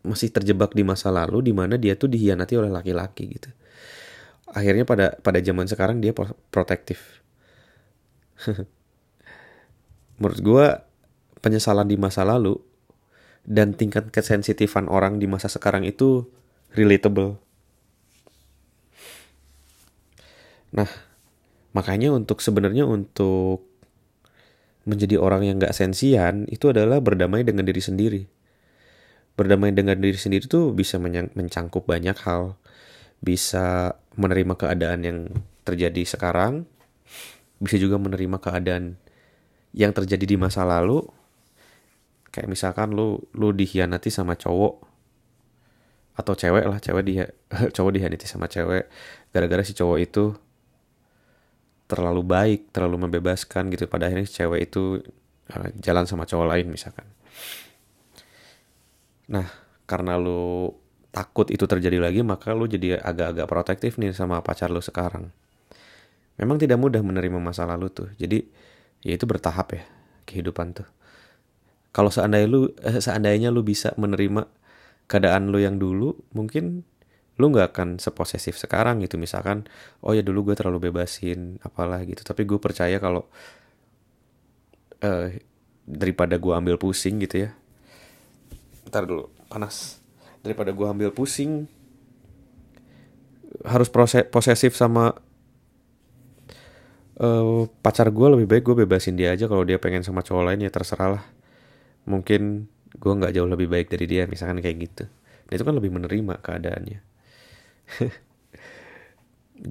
[0.00, 3.52] masih terjebak di masa lalu di mana dia tuh dihianati oleh laki-laki gitu.
[4.50, 6.16] Akhirnya pada pada zaman sekarang dia
[6.50, 7.22] protektif.
[10.18, 10.66] Menurut gue
[11.40, 12.56] penyesalan di masa lalu
[13.44, 16.28] dan tingkat kesensitifan orang di masa sekarang itu
[16.76, 17.40] relatable.
[20.70, 20.86] Nah,
[21.74, 23.66] makanya untuk sebenarnya untuk
[24.86, 28.22] menjadi orang yang gak sensian itu adalah berdamai dengan diri sendiri.
[29.34, 32.60] Berdamai dengan diri sendiri tuh bisa mencangkup banyak hal.
[33.20, 35.18] Bisa menerima keadaan yang
[35.64, 36.64] terjadi sekarang,
[37.60, 38.96] bisa juga menerima keadaan
[39.76, 41.04] yang terjadi di masa lalu,
[42.30, 44.86] kayak misalkan lu lu dihianati sama cowok
[46.14, 47.24] atau cewek lah cewek dia
[47.76, 48.86] cowok dihianati sama cewek
[49.34, 50.24] gara-gara si cowok itu
[51.90, 53.90] terlalu baik terlalu membebaskan gitu.
[53.90, 55.02] Pada akhirnya si cewek itu
[55.50, 57.06] uh, jalan sama cowok lain misalkan.
[59.26, 59.50] Nah
[59.90, 60.70] karena lu
[61.10, 65.34] takut itu terjadi lagi maka lu jadi agak-agak protektif nih sama pacar lu sekarang.
[66.38, 68.08] Memang tidak mudah menerima masa lalu tuh.
[68.14, 68.46] Jadi
[69.02, 69.82] ya itu bertahap ya
[70.30, 70.99] kehidupan tuh
[71.90, 74.46] kalau seandainya lu eh, seandainya lu bisa menerima
[75.10, 76.86] keadaan lu yang dulu mungkin
[77.34, 79.18] lu nggak akan seposesif sekarang gitu.
[79.18, 79.66] Misalkan
[80.04, 82.22] oh ya dulu gue terlalu bebasin apalah gitu.
[82.22, 83.26] Tapi gue percaya kalau
[85.02, 85.42] eh,
[85.82, 87.50] daripada gue ambil pusing gitu ya.
[88.86, 89.98] Ntar dulu panas.
[90.46, 91.66] Daripada gue ambil pusing
[93.66, 95.12] harus proses posesif sama
[97.18, 99.50] uh, pacar gue lebih baik gue bebasin dia aja.
[99.50, 101.39] Kalau dia pengen sama cowok lain ya terserah lah
[102.08, 105.04] mungkin gue nggak jauh lebih baik dari dia misalkan kayak gitu.
[105.50, 107.00] Nah, itu kan lebih menerima keadaannya.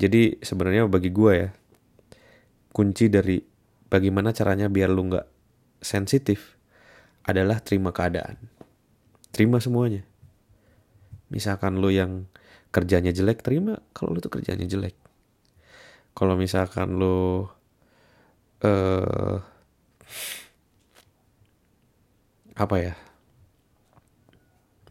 [0.02, 1.50] Jadi sebenarnya bagi gue ya
[2.70, 3.42] kunci dari
[3.90, 5.28] bagaimana caranya biar lu nggak
[5.82, 6.56] sensitif
[7.26, 8.38] adalah terima keadaan.
[9.34, 10.06] Terima semuanya.
[11.34, 12.30] Misalkan lu yang
[12.70, 14.94] kerjanya jelek terima kalau lu tuh kerjanya jelek.
[16.14, 17.50] Kalau misalkan lu
[18.60, 19.38] eh uh,
[22.60, 22.94] apa ya?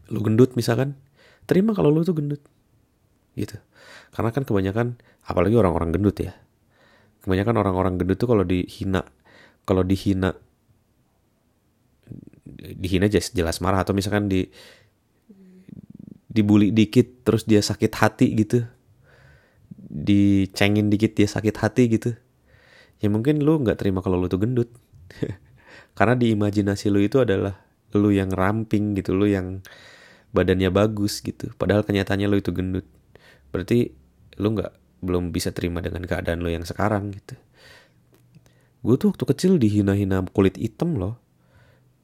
[0.09, 0.97] Lu gendut misalkan
[1.45, 2.41] terima kalau lu tuh gendut.
[3.37, 3.55] Gitu.
[4.09, 6.33] Karena kan kebanyakan apalagi orang-orang gendut ya.
[7.21, 9.05] Kebanyakan orang-orang gendut tuh kalau dihina
[9.69, 10.33] kalau dihina
[12.57, 13.85] dihina jelas jelas marah.
[13.85, 14.49] Atau misalkan di
[16.29, 18.65] dibully dikit terus dia sakit hati gitu.
[19.89, 22.13] Dicengin dikit dia sakit hati gitu.
[22.99, 24.69] Ya mungkin lu nggak terima kalau lu tuh gendut
[25.93, 27.59] karena di imajinasi lu itu adalah
[27.97, 29.65] lu yang ramping gitu lu yang
[30.29, 31.49] badannya bagus gitu.
[31.57, 32.85] Padahal kenyataannya lu itu gendut.
[33.49, 33.89] Berarti
[34.37, 37.35] lu nggak belum bisa terima dengan keadaan lu yang sekarang gitu.
[38.79, 41.19] Gue tuh waktu kecil dihina-hina kulit hitam loh.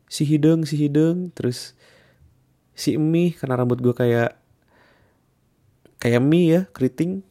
[0.09, 1.77] Si hidung si hidung terus
[2.75, 4.35] si mie karena rambut gue kayak
[6.01, 7.21] kayak mie ya keriting.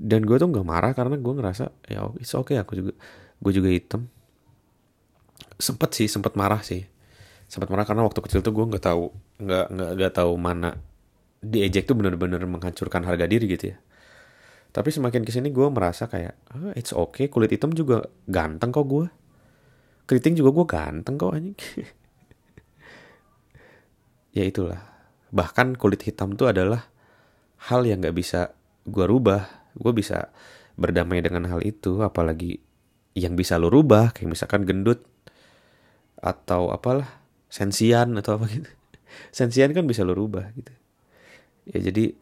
[0.00, 2.92] Dan gue tuh nggak marah karena gue ngerasa ya it's okay aku juga
[3.40, 4.08] gue juga hitam
[5.60, 6.82] sempet sih sempet marah sih.
[7.46, 9.12] Sempet marah karena waktu kecil tuh gue nggak tahu
[9.44, 10.74] nggak nggak nggak tahu mana
[11.40, 13.78] diejek tuh bener-bener menghancurkan harga diri gitu ya.
[14.70, 18.86] Tapi semakin ke sini gue merasa kayak oh, it's okay kulit hitam juga ganteng kok
[18.86, 19.06] gue
[20.10, 21.58] keriting juga gue ganteng kok anjing.
[24.30, 24.78] Ya itulah.
[25.34, 26.86] Bahkan kulit hitam tuh adalah
[27.66, 28.54] hal yang nggak bisa
[28.86, 29.74] gue rubah.
[29.74, 30.30] Gue bisa
[30.78, 32.62] berdamai dengan hal itu apalagi
[33.18, 35.02] yang bisa lo rubah kayak misalkan gendut
[36.20, 38.70] atau apalah sensian atau apa gitu.
[39.38, 40.72] Sensian kan bisa lo rubah gitu.
[41.68, 42.14] Ya jadi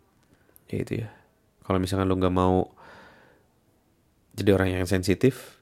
[0.73, 1.09] ya itu ya.
[1.67, 2.71] Kalau misalkan lo nggak mau
[4.39, 5.61] jadi orang yang sensitif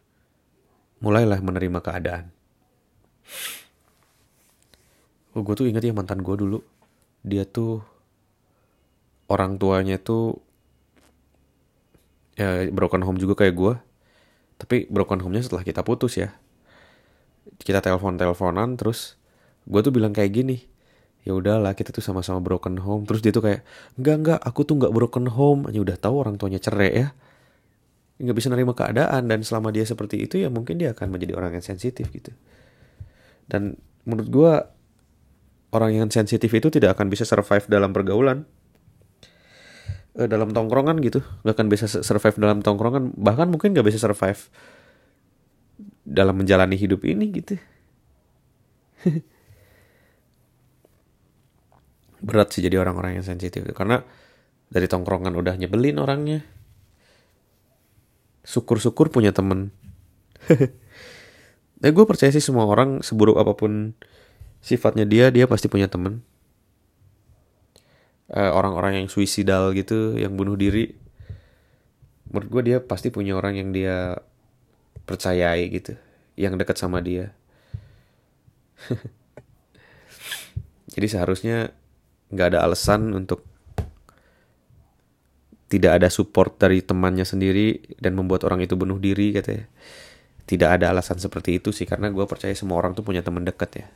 [1.01, 2.31] mulailah menerima keadaan.
[5.37, 6.61] Oh gue tuh ingat ya mantan gue dulu.
[7.27, 7.83] Dia tuh
[9.27, 10.39] orang tuanya tuh
[12.39, 13.75] ya broken home juga kayak gue
[14.57, 16.33] tapi broken home-nya setelah kita putus ya
[17.63, 19.19] kita telepon teleponan terus
[19.67, 20.59] gue tuh bilang kayak gini
[21.27, 23.03] ya udahlah kita tuh sama-sama broken home.
[23.03, 23.67] Terus dia tuh kayak
[23.99, 25.67] enggak enggak aku tuh nggak broken home.
[25.67, 27.09] Hanya udah tahu orang tuanya cerai ya.
[28.23, 31.59] Nggak bisa nerima keadaan dan selama dia seperti itu ya mungkin dia akan menjadi orang
[31.59, 32.31] yang sensitif gitu.
[33.51, 33.75] Dan
[34.07, 34.53] menurut gue
[35.75, 38.47] orang yang sensitif itu tidak akan bisa survive dalam pergaulan
[40.15, 41.27] uh, dalam tongkrongan gitu.
[41.43, 44.47] Nggak akan bisa survive dalam tongkrongan bahkan mungkin nggak bisa survive
[46.07, 47.59] dalam menjalani hidup ini gitu.
[52.27, 54.07] Berat sih jadi orang-orang yang sensitif karena
[54.71, 56.47] dari tongkrongan udah nyebelin orangnya.
[58.47, 59.75] Syukur-syukur punya temen.
[61.85, 63.93] Ya gue percaya sih semua orang seburuk apa pun
[64.65, 66.25] sifatnya dia dia pasti punya temen.
[68.33, 70.97] Eh, orang-orang yang suicidal gitu, yang bunuh diri,
[72.33, 74.19] menurut gue dia pasti punya orang yang dia
[75.07, 75.95] percayai gitu,
[76.35, 77.33] yang dekat sama dia.
[80.93, 81.71] Jadi seharusnya
[82.35, 83.47] nggak ada alasan untuk
[85.67, 89.67] tidak ada support dari temannya sendiri dan membuat orang itu bunuh diri katanya.
[90.47, 93.83] Tidak ada alasan seperti itu sih karena gue percaya semua orang tuh punya teman dekat
[93.83, 93.87] ya.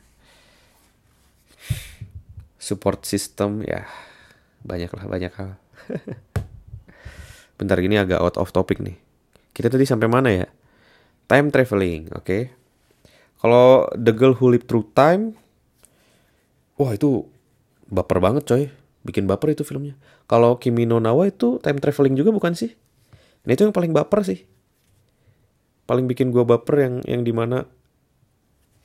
[2.59, 3.87] Support system ya
[4.61, 5.57] banyak lah banyak hal
[7.57, 8.97] bentar gini agak out of topic nih
[9.57, 10.47] kita tadi sampai mana ya
[11.31, 12.27] time traveling oke.
[12.27, 12.51] Okay?
[13.39, 15.33] kalau the girl who lived through time
[16.75, 17.23] wah itu
[17.87, 18.63] baper banget coy.
[19.01, 19.97] Bikin baper itu filmnya.
[20.29, 22.77] Kalau Kimi no Nawa itu time traveling juga bukan sih?
[23.47, 24.45] Ini itu yang paling baper sih.
[25.89, 27.65] Paling bikin gua baper yang yang di mana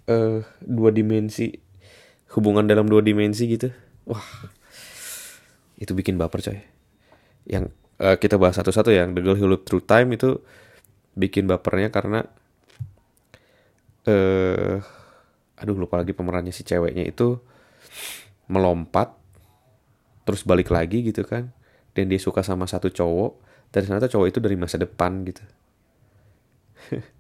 [0.09, 1.53] uh, dua dimensi
[2.33, 3.69] hubungan dalam dua dimensi gitu.
[4.09, 4.25] Wah
[5.77, 6.65] itu bikin baper coy.
[7.45, 10.41] Yang uh, kita bahas satu-satu yang The Girl Who Looked Through Time itu
[11.17, 12.29] bikin bapernya karena
[14.07, 14.79] eh uh,
[15.57, 17.41] aduh lupa lagi pemerannya si ceweknya itu
[18.47, 19.17] melompat
[20.29, 21.51] terus balik lagi gitu kan.
[21.97, 23.41] Dan dia suka sama satu cowok
[23.73, 25.43] dan ternyata cowok itu dari masa depan gitu.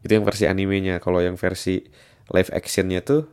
[0.00, 0.96] Itu yang versi animenya.
[1.02, 1.84] Kalau yang versi
[2.30, 3.28] live actionnya tuh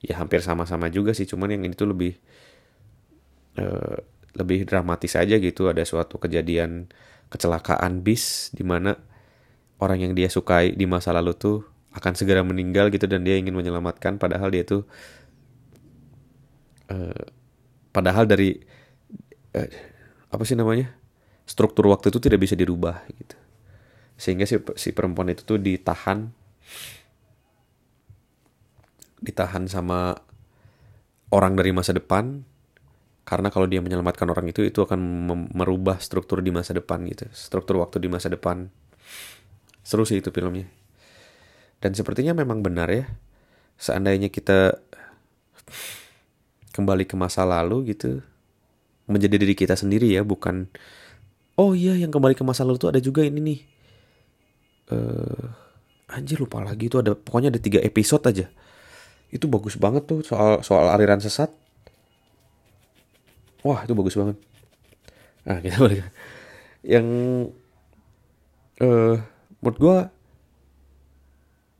[0.00, 1.28] ya hampir sama-sama juga sih.
[1.28, 2.16] Cuman yang ini tuh lebih
[3.60, 4.00] uh,
[4.36, 5.68] lebih dramatis aja gitu.
[5.68, 6.88] Ada suatu kejadian
[7.30, 8.94] kecelakaan bis di mana
[9.82, 13.56] orang yang dia sukai di masa lalu tuh akan segera meninggal gitu dan dia ingin
[13.56, 14.20] menyelamatkan.
[14.20, 14.84] Padahal dia tuh
[16.92, 17.24] uh,
[17.90, 18.60] padahal dari
[19.56, 19.70] uh,
[20.28, 20.92] apa sih namanya
[21.48, 23.36] struktur waktu itu tidak bisa dirubah gitu.
[24.16, 26.32] Sehingga si, si perempuan itu tuh ditahan
[29.20, 30.20] ditahan sama
[31.32, 32.44] orang dari masa depan
[33.26, 37.26] karena kalau dia menyelamatkan orang itu itu akan merubah struktur di masa depan gitu.
[37.34, 38.70] Struktur waktu di masa depan.
[39.82, 40.70] Seru sih itu filmnya.
[41.82, 43.10] Dan sepertinya memang benar ya
[43.76, 44.78] seandainya kita
[46.72, 48.22] kembali ke masa lalu gitu
[49.10, 50.70] menjadi diri kita sendiri ya bukan
[51.58, 53.60] oh iya yang kembali ke masa lalu tuh ada juga ini nih.
[54.86, 55.50] Uh,
[56.14, 58.46] anjir lupa lagi itu ada pokoknya ada tiga episode aja.
[59.34, 61.65] Itu bagus banget tuh soal soal aliran sesat
[63.66, 64.36] wah itu bagus banget.
[65.42, 66.06] Ah kita balik.
[66.86, 67.06] Yang
[68.78, 69.18] uh,
[69.58, 69.96] menurut gue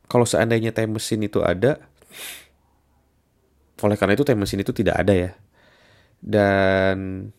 [0.07, 1.79] kalau seandainya time machine itu ada
[3.77, 5.31] oleh karena itu time machine itu tidak ada ya.
[6.17, 7.29] Dan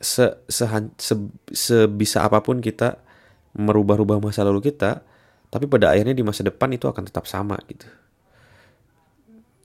[0.00, 0.64] se, se,
[0.96, 1.14] se
[1.52, 3.00] sebisa apa pun kita
[3.56, 5.00] merubah-rubah masa lalu kita
[5.48, 7.88] tapi pada akhirnya di masa depan itu akan tetap sama gitu.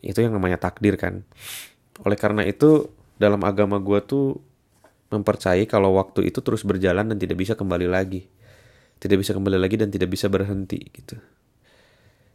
[0.01, 1.27] Itu yang namanya takdir kan
[2.01, 2.89] oleh karena itu
[3.21, 4.41] dalam agama gue tuh
[5.11, 8.25] mempercayai kalau waktu itu terus berjalan dan tidak bisa kembali lagi.
[9.01, 11.17] Tidak bisa kembali lagi dan tidak bisa berhenti gitu.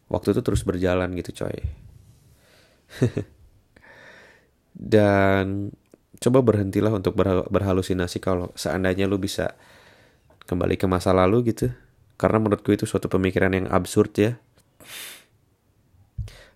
[0.06, 1.58] Waktu itu terus berjalan gitu coy.
[4.76, 5.72] Dan
[6.20, 7.16] coba berhentilah untuk
[7.50, 9.56] berhalusinasi kalau seandainya lu bisa
[10.46, 11.72] kembali ke masa lalu gitu.
[12.20, 14.32] Karena menurutku itu suatu pemikiran yang absurd ya.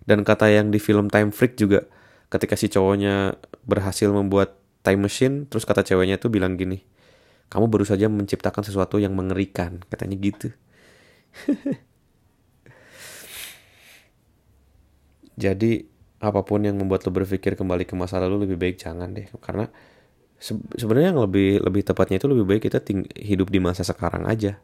[0.05, 1.85] Dan kata yang di film Time Freak juga
[2.31, 3.35] ketika si cowoknya
[3.67, 6.81] berhasil membuat time machine terus kata ceweknya tuh bilang gini
[7.51, 10.55] kamu baru saja menciptakan sesuatu yang mengerikan katanya gitu.
[15.43, 15.83] Jadi
[16.23, 19.27] apa pun yang membuat lo berpikir kembali ke masa lalu lebih baik jangan deh.
[19.43, 19.67] Karena
[20.39, 22.79] se sebenarnya yang lebih lebih tepatnya itu lebih baik kita
[23.19, 24.55] hidup di masa sekarang aja.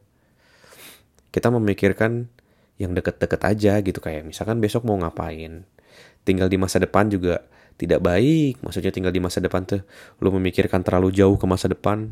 [1.27, 2.31] Kita memikirkan
[2.79, 3.99] yang deket-deket aja gitu.
[3.99, 5.67] Kayak misalkan besok mau ngapain.
[6.23, 7.43] Tinggal di masa depan juga
[7.77, 9.85] tidak baik maksudnya tinggal di masa depan tuh
[10.17, 12.11] lu memikirkan terlalu jauh ke masa depan.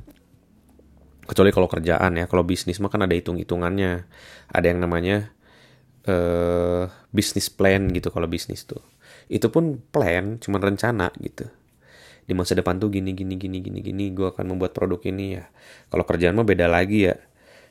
[1.26, 4.06] Kecuali kalau kerjaan ya kalau bisnis mah kan ada hitung-hitungannya.
[4.54, 5.34] Ada yang namanya
[6.06, 8.82] uh, bisnis plan gitu kalau bisnis tuh.
[9.26, 11.50] Itu pun plan cuman rencana gitu.
[12.26, 15.50] Di masa depan tuh gini gini gini gini gini gue akan membuat produk ini ya.
[15.90, 17.18] Kalau kerjaan mah beda lagi ya.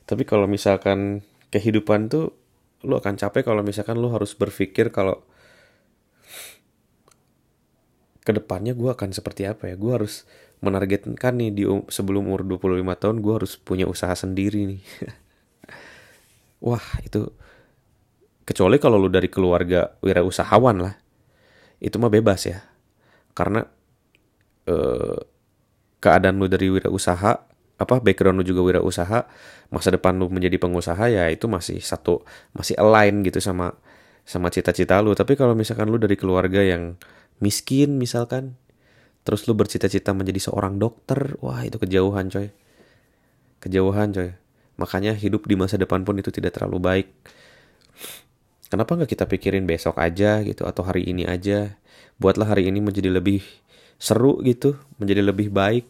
[0.03, 1.23] Tapi kalau misalkan
[1.55, 2.35] kehidupan tuh
[2.83, 5.23] lu akan capek kalau misalkan lu harus berpikir kalau
[8.25, 9.77] ke depannya gue akan seperti apa ya?
[9.77, 10.25] Gue harus
[10.65, 14.83] menargetkan nih di um, sebelum umur 25 tahun gue harus punya usaha sendiri nih.
[16.67, 17.29] Wah itu
[18.49, 20.95] kecuali kalau lu dari keluarga wirausahawan lah
[21.85, 22.65] itu mah bebas ya.
[23.37, 23.61] Karena
[24.65, 25.21] eh,
[26.01, 27.33] keadaan lu dari wirausaha
[27.75, 29.29] apa background lu juga wirausaha
[29.69, 32.23] masa depan lu menjadi pengusaha ya itu masih satu
[32.55, 33.77] masih align gitu sama
[34.25, 35.13] sama cita-cita lu.
[35.13, 36.97] Tapi kalau misalkan lu dari keluarga yang
[37.39, 38.59] miskin misalkan.
[39.25, 42.53] Terus lu bercita-cita menjadi seorang dokter wah itu kejauhan coy.
[43.65, 44.37] Kejauhan coy.
[44.77, 47.09] Makanya hidup di masa depan pun itu tidak terlalu baik.
[48.69, 51.79] Kenapa nggak kita pikirin besok aja gitu atau hari ini aja?
[52.21, 53.41] Buatlah hari ini menjadi lebih
[53.97, 55.87] seru gitu menjadi lebih baik.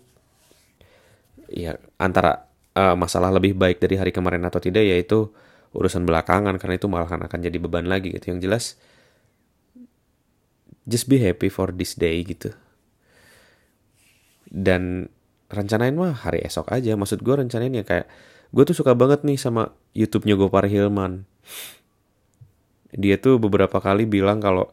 [1.50, 5.32] Ya antara uh, masalah lebih baik dari hari kemarin atau tidak yaitu
[5.74, 8.36] urusan belakangan karena itu malah akan jadi beban lagi gitu.
[8.36, 8.64] Yang jelas
[10.84, 12.52] just be happy for this day gitu.
[14.48, 15.08] Dan
[15.50, 16.94] rencanain mah hari esok aja.
[16.94, 18.06] Maksud gue rencanain ya kayak
[18.54, 21.26] gue tuh suka banget nih sama YouTube-nya Gopar Hilman.
[22.94, 24.70] Dia tuh beberapa kali bilang kalau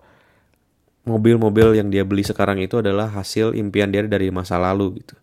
[1.10, 5.18] mobil-mobil yang dia beli sekarang itu adalah hasil impian dia dari masa lalu gitu.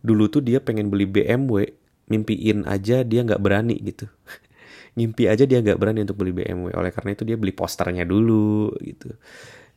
[0.00, 1.68] Dulu tuh dia pengen beli BMW
[2.08, 4.08] mimpiin aja dia nggak berani gitu.
[4.96, 8.72] Ngimpi aja dia nggak berani untuk beli BMW oleh karena itu dia beli posternya dulu
[8.78, 9.12] gitu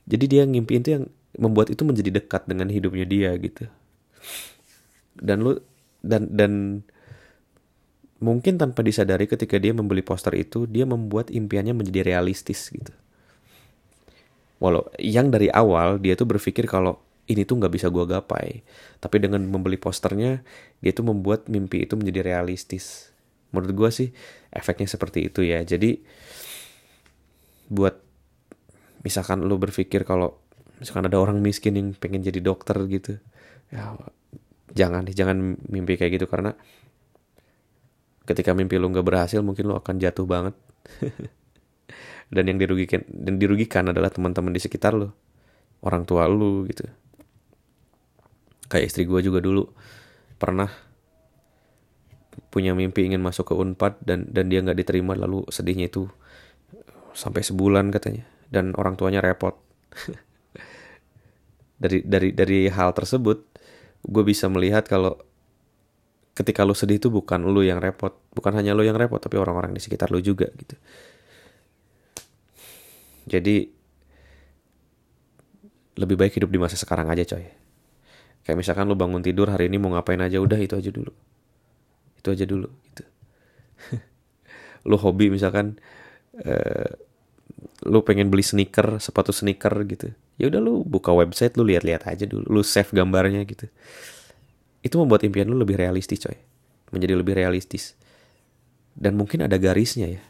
[0.08, 1.06] jadi dia ngimpiin tuh yang
[1.38, 3.70] membuat itu menjadi dekat dengan hidupnya dia gitu
[5.20, 5.60] dan lu
[6.02, 6.52] dan dan
[8.18, 12.90] mungkin tanpa disadari ketika dia membeli poster itu dia membuat impiannya menjadi realistis gitu
[14.58, 18.64] walau yang dari awal dia tuh berpikir kalau ini tuh nggak bisa gue gapai.
[19.04, 20.42] Tapi dengan membeli posternya,
[20.80, 23.12] dia tuh membuat mimpi itu menjadi realistis.
[23.52, 24.10] Menurut gue sih
[24.52, 25.60] efeknya seperti itu ya.
[25.62, 26.00] Jadi
[27.68, 28.00] buat
[29.08, 30.36] misalkan lo berpikir kalau
[30.84, 33.18] misalkan ada orang miskin yang pengen jadi dokter gitu,
[33.72, 33.96] ya
[34.76, 36.54] jangan jangan mimpi kayak gitu karena
[38.28, 40.56] ketika mimpi lo nggak berhasil mungkin lo akan jatuh banget.
[42.36, 45.16] dan yang dirugikan dan dirugikan adalah teman-teman di sekitar lo,
[45.80, 46.84] orang tua lo gitu
[48.68, 49.64] kayak istri gue juga dulu
[50.36, 50.68] pernah
[52.52, 56.06] punya mimpi ingin masuk ke Unpad dan dan dia nggak diterima lalu sedihnya itu
[57.18, 59.56] sampai sebulan katanya dan orang tuanya repot
[61.84, 63.38] dari dari dari hal tersebut
[64.08, 65.20] gue bisa melihat kalau
[66.38, 69.74] ketika lu sedih itu bukan lu yang repot bukan hanya lu yang repot tapi orang-orang
[69.74, 70.76] di sekitar lu juga gitu
[73.28, 73.68] jadi
[75.98, 77.68] lebih baik hidup di masa sekarang aja coy
[78.48, 81.12] Kayak misalkan lu bangun tidur hari ini mau ngapain aja udah itu aja dulu.
[82.16, 83.04] Itu aja dulu gitu.
[84.88, 85.76] lu hobi misalkan
[86.48, 86.92] uh,
[87.86, 90.14] lu pengen beli sneaker, sepatu sneaker gitu.
[90.38, 92.46] ya udah lu buka website lu lihat-lihat aja dulu.
[92.50, 93.66] Lu save gambarnya gitu.
[94.86, 96.38] Itu membuat impian lu lebih realistis coy.
[96.94, 97.98] Menjadi lebih realistis.
[98.94, 100.22] Dan mungkin ada garisnya ya.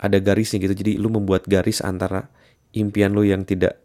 [0.00, 0.74] Ada garisnya gitu.
[0.74, 2.32] Jadi lu membuat garis antara
[2.72, 3.80] impian lu yang tidak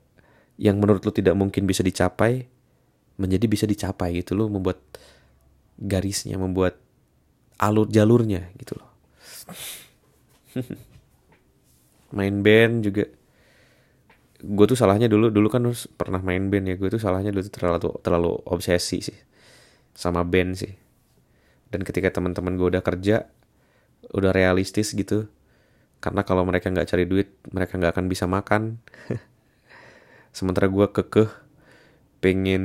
[0.55, 2.47] yang menurut lu tidak mungkin bisa dicapai
[3.19, 4.37] menjadi bisa dicapai gitu.
[4.37, 4.79] Lu membuat
[5.79, 6.77] garisnya membuat
[7.57, 8.89] alur jalurnya gitu loh
[12.13, 13.09] main band juga.
[14.43, 15.65] Gue tuh salahnya dulu dulu kan
[15.97, 16.75] pernah main band ya.
[16.77, 19.17] Gue tuh salahnya dulu tuh terlalu terlalu obsesi sih
[19.97, 20.73] sama band sih.
[21.73, 23.25] Dan ketika teman-teman gue udah kerja
[24.13, 25.31] udah realistis gitu
[26.03, 28.77] karena kalau mereka nggak cari duit mereka nggak akan bisa makan.
[30.37, 31.29] Sementara gue kekeh
[32.21, 32.63] pengen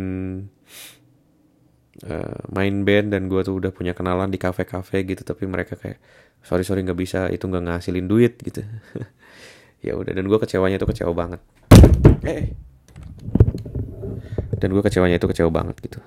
[2.06, 5.98] uh, main band dan gue tuh udah punya kenalan di kafe-kafe gitu tapi mereka kayak
[6.44, 8.62] sorry sorry nggak bisa itu nggak ngasilin duit gitu.
[9.78, 11.38] Ya udah dan gue kecewanya itu kecewa banget.
[12.26, 12.50] Eh.
[14.58, 16.02] Dan gue kecewanya itu kecewa banget gitu.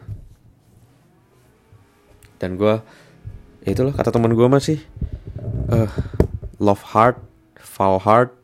[2.36, 2.84] Dan gue
[3.64, 4.84] ya itulah kata teman gue masih
[5.72, 5.88] uh,
[6.60, 7.16] love hard,
[7.56, 8.36] fall hard,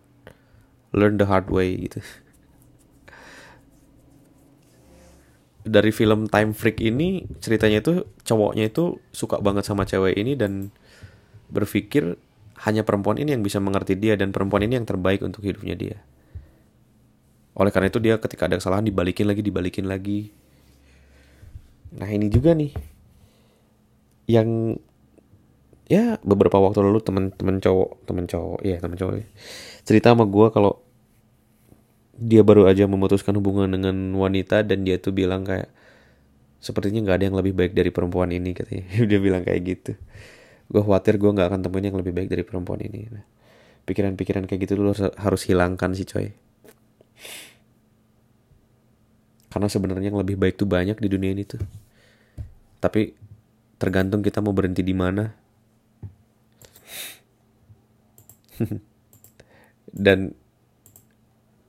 [0.96, 2.00] learn the hard way gitu.
[5.68, 10.72] Dari film Time Freak ini ceritanya itu cowoknya itu suka banget sama cewek ini dan
[11.52, 12.16] berpikir
[12.64, 15.98] hanya perempuan ini yang bisa mengerti dia dan perempuan ini yang terbaik untuk hidupnya dia.
[17.58, 20.32] Oleh karena itu dia ketika ada kesalahan dibalikin lagi, dibalikin lagi.
[21.98, 22.72] Nah ini juga nih
[24.28, 24.76] yang
[25.88, 29.26] ya beberapa waktu lalu teman-teman cowok teman cowok ya teman cowok ya,
[29.88, 30.84] cerita sama gue kalau
[32.18, 35.70] dia baru aja memutuskan hubungan dengan wanita dan dia tuh bilang kayak
[36.58, 38.90] sepertinya nggak ada yang lebih baik dari perempuan ini katanya.
[39.10, 39.94] Dia bilang kayak gitu.
[40.68, 43.08] Gue khawatir gue nggak akan temuin yang lebih baik dari perempuan ini.
[43.08, 43.24] Nah,
[43.86, 46.34] pikiran-pikiran kayak gitu dulu harus hilangkan sih coy.
[49.48, 51.62] Karena sebenarnya yang lebih baik tuh banyak di dunia ini tuh.
[52.82, 53.14] Tapi
[53.78, 55.30] tergantung kita mau berhenti di mana.
[60.06, 60.34] Dan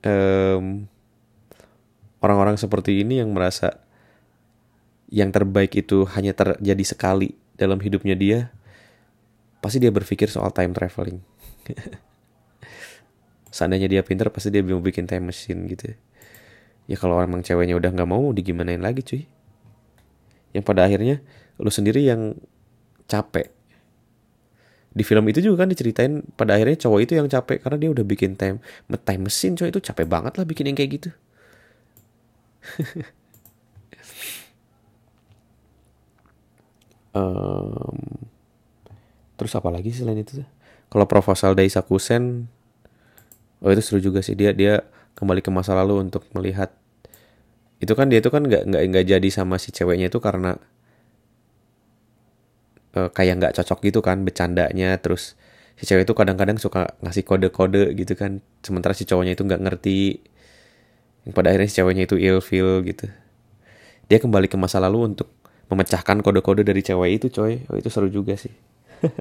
[0.03, 0.87] orang
[2.19, 3.83] orang-orang seperti ini yang merasa
[5.09, 8.39] yang terbaik itu hanya terjadi sekali dalam hidupnya dia
[9.59, 11.19] pasti dia berpikir soal time traveling.
[13.55, 15.95] Seandainya dia pinter pasti dia mau bikin time machine gitu
[16.89, 19.23] ya kalau emang ceweknya udah nggak mau digimanain lagi cuy.
[20.57, 21.21] Yang pada akhirnya
[21.61, 22.33] lu sendiri yang
[23.05, 23.53] capek
[24.89, 28.05] di film itu juga kan diceritain pada akhirnya cowok itu yang capek karena dia udah
[28.05, 28.57] bikin time
[29.05, 31.09] time mesin cowok itu capek banget lah bikin yang kayak gitu.
[37.09, 38.29] Um,
[39.33, 40.45] terus apa lagi selain itu
[40.93, 42.45] kalau proposal dari Sakusen
[43.63, 44.33] oh itu seru juga sih.
[44.37, 44.85] Dia dia
[45.17, 46.73] kembali ke masa lalu untuk melihat.
[47.79, 50.59] Itu kan dia itu kan nggak nggak nggak jadi sama si ceweknya itu karena
[52.97, 54.97] uh, kayak nggak cocok gitu kan bercandanya.
[55.01, 55.35] Terus
[55.77, 58.41] si cewek itu kadang-kadang suka ngasih kode-kode gitu kan.
[58.65, 60.21] Sementara si cowoknya itu nggak ngerti.
[61.27, 63.05] Yang pada akhirnya si ceweknya itu feel gitu.
[64.09, 65.29] Dia kembali ke masa lalu untuk
[65.69, 67.61] memecahkan kode-kode dari cewek itu coy.
[67.69, 68.53] Oh, itu seru juga sih.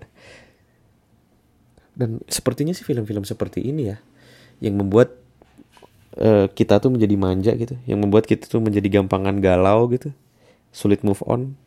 [1.98, 3.98] Dan sepertinya sih film-film seperti ini ya
[4.58, 5.14] yang membuat
[6.18, 7.74] uh, kita tuh menjadi manja gitu.
[7.84, 10.14] Yang membuat kita tuh menjadi gampangan galau gitu.
[10.72, 11.58] Sulit move on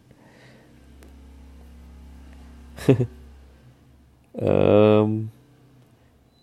[4.37, 5.27] um,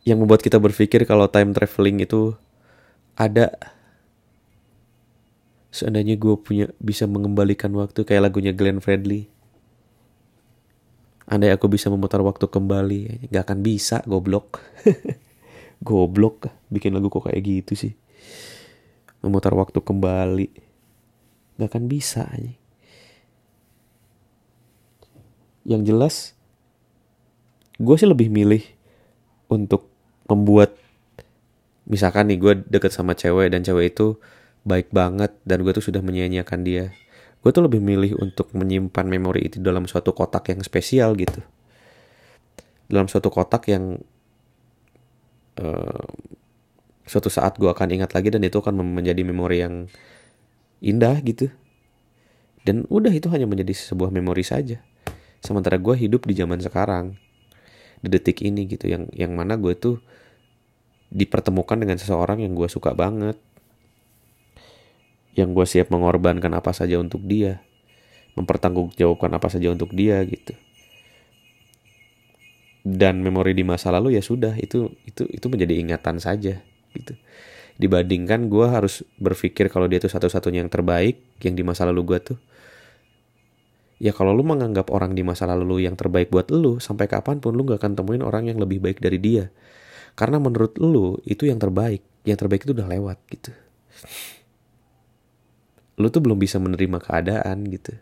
[0.04, 2.34] yang membuat kita berpikir kalau time traveling itu
[3.18, 3.52] ada.
[5.68, 9.28] Seandainya gue punya bisa mengembalikan waktu kayak lagunya Glenn Fredly.
[11.28, 14.64] Andai aku bisa memutar waktu kembali nggak akan bisa goblok.
[15.78, 17.92] Goblok bikin lagu kok kayak gitu sih.
[19.22, 20.48] Memutar waktu kembali
[21.60, 22.57] nggak akan bisa aja
[25.68, 26.32] yang jelas
[27.78, 28.64] gue sih lebih milih
[29.52, 29.86] untuk
[30.26, 30.74] membuat
[31.88, 34.16] misalkan nih gue deket sama cewek dan cewek itu
[34.66, 36.92] baik banget dan gue tuh sudah menyia-nyiakan dia.
[37.38, 41.40] Gue tuh lebih milih untuk menyimpan memori itu dalam suatu kotak yang spesial gitu.
[42.90, 44.02] Dalam suatu kotak yang
[45.62, 46.06] uh,
[47.08, 49.86] suatu saat gue akan ingat lagi dan itu akan menjadi memori yang
[50.82, 51.48] indah gitu.
[52.66, 54.82] Dan udah itu hanya menjadi sebuah memori saja
[55.44, 57.14] sementara gue hidup di zaman sekarang
[57.98, 59.98] di detik ini gitu yang yang mana gue tuh
[61.08, 63.36] dipertemukan dengan seseorang yang gue suka banget.
[65.38, 67.62] Yang gue siap mengorbankan apa saja untuk dia
[68.38, 70.54] mempertanggungjawabkan apa saja untuk dia gitu.
[72.86, 76.62] Dan memori di masa lalu ya sudah itu itu itu menjadi ingatan saja
[76.94, 77.14] gitu.
[77.78, 82.18] Dibandingkan gue harus berpikir kalau dia tuh satu-satunya yang terbaik yang di masa lalu gue
[82.34, 82.38] tuh
[83.98, 87.42] ya kalau lu menganggap orang di masa lalu lu yang terbaik buat lu sampai kapan
[87.42, 89.50] pun lu gak akan temuin orang yang lebih baik dari dia.
[90.18, 92.02] Karena menurut lu itu yang terbaik.
[92.26, 93.50] Yang terbaik itu udah lewat gitu.
[95.98, 97.94] Lu tuh belum bisa menerima keadaan gitu.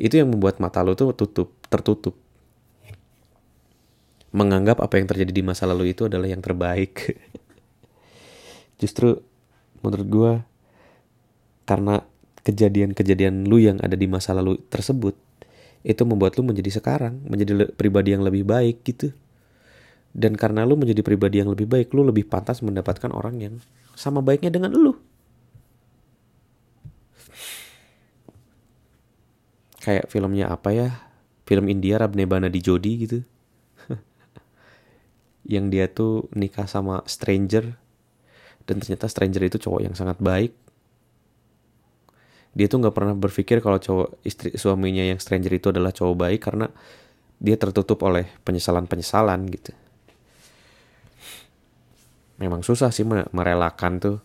[0.00, 2.16] Itu yang membuat mata lu tuh tutup tertutup.
[4.28, 7.16] Menganggap apa yang terjadi di masa lalu itu adalah yang terbaik.
[8.80, 9.20] Justru
[9.80, 10.32] menurut gue
[11.64, 12.04] karena
[12.42, 15.14] kejadian-kejadian lu yang ada di masa lalu tersebut
[15.86, 19.14] itu membuat lu menjadi sekarang menjadi pribadi yang lebih baik gitu.
[20.10, 23.54] Dan karena lu menjadi pribadi yang lebih baik lu lebih pantas mendapatkan orang yang
[23.94, 24.98] sama baiknya dengan lu.
[29.78, 30.88] Kayak filmnya apa ya?
[31.46, 33.18] Film India Rabnebana di Jodi gitu.
[35.54, 37.78] Yang dia tuh nikah sama stranger
[38.68, 40.52] dan ternyata stranger itu cowok yang sangat baik
[42.58, 46.40] dia tuh nggak pernah berpikir kalau cowok istri suaminya yang stranger itu adalah cowok baik
[46.42, 46.66] karena
[47.38, 49.70] dia tertutup oleh penyesalan-penyesalan gitu
[52.42, 54.16] memang susah sih merelakan tuh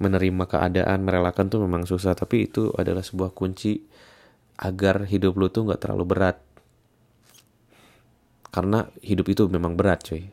[0.00, 3.84] menerima keadaan merelakan tuh memang susah tapi itu adalah sebuah kunci
[4.56, 6.40] agar hidup lu tuh nggak terlalu berat
[8.48, 10.24] karena hidup itu memang berat cuy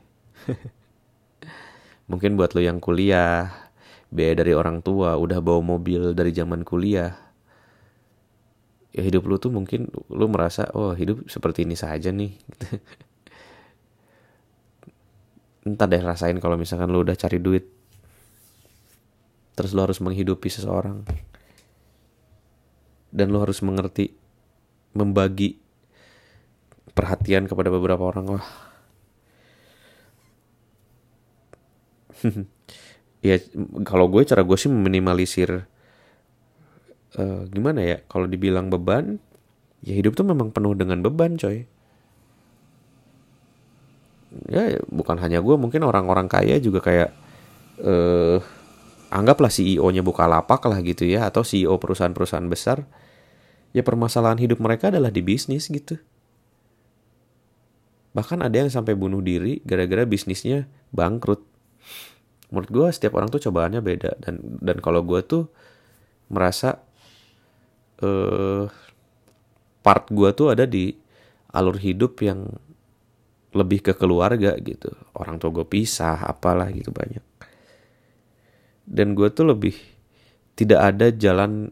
[2.03, 3.47] Mungkin buat lo yang kuliah,
[4.11, 7.15] biaya dari orang tua, udah bawa mobil dari zaman kuliah.
[8.93, 12.29] Ya hidup lu tuh mungkin lu merasa, oh hidup seperti ini saja nih.
[15.67, 17.65] Entah deh rasain kalau misalkan lu udah cari duit.
[19.57, 21.01] Terus lu harus menghidupi seseorang.
[23.13, 24.13] Dan lu harus mengerti,
[24.93, 25.57] membagi
[26.93, 28.37] perhatian kepada beberapa orang.
[28.37, 28.45] Wah,
[33.27, 33.35] ya
[33.83, 35.67] kalau gue cara gue sih meminimalisir
[37.19, 39.19] uh, gimana ya kalau dibilang beban
[39.83, 41.67] ya hidup tuh memang penuh dengan beban coy.
[44.49, 47.09] Ya bukan hanya gue mungkin orang-orang kaya juga kayak
[47.85, 48.41] uh,
[49.13, 52.81] anggaplah CEO-nya buka lapak lah gitu ya atau CEO perusahaan-perusahaan besar
[53.77, 56.01] ya permasalahan hidup mereka adalah di bisnis gitu.
[58.13, 61.41] Bahkan ada yang sampai bunuh diri gara-gara bisnisnya bangkrut.
[62.53, 65.49] Menurut gue setiap orang tuh cobaannya beda dan dan kalau gue tuh
[66.29, 66.81] merasa
[68.01, 68.65] uh,
[69.83, 70.95] part gue tuh ada di
[71.53, 72.49] alur hidup yang
[73.53, 74.89] lebih ke keluarga gitu.
[75.13, 77.21] Orang tua gue pisah apalah gitu banyak.
[78.83, 79.77] Dan gue tuh lebih
[80.57, 81.69] tidak ada jalan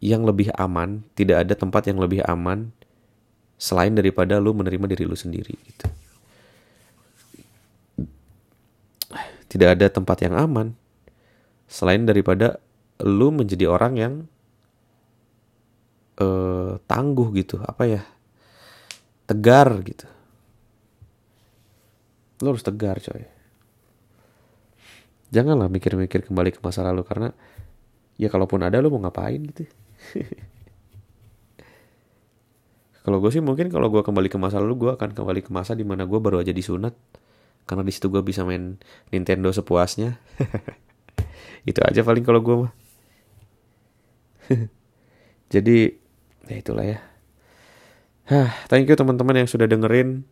[0.00, 2.72] yang lebih aman tidak ada tempat yang lebih aman
[3.60, 5.86] selain daripada lu menerima diri lu sendiri gitu.
[9.50, 10.72] Tidak ada tempat yang aman
[11.68, 12.58] selain daripada
[13.02, 14.14] lu menjadi orang yang
[16.20, 18.02] uh, tangguh gitu apa ya
[19.26, 20.06] tegar gitu.
[22.42, 23.24] Lu harus tegar coy.
[25.30, 27.30] Janganlah mikir-mikir kembali ke masa lalu karena
[28.18, 29.64] ya kalaupun ada lu mau ngapain gitu.
[33.00, 35.72] Kalau gue sih mungkin kalau gue kembali ke masa lalu gue akan kembali ke masa
[35.72, 36.92] di mana gue baru aja disunat.
[37.64, 38.76] Karena di situ gue bisa main
[39.08, 40.20] Nintendo sepuasnya.
[41.70, 42.72] Itu aja paling kalau gue mah.
[45.54, 45.96] Jadi
[46.50, 46.98] ya itulah ya.
[48.26, 50.26] Hah, thank you teman-teman yang sudah dengerin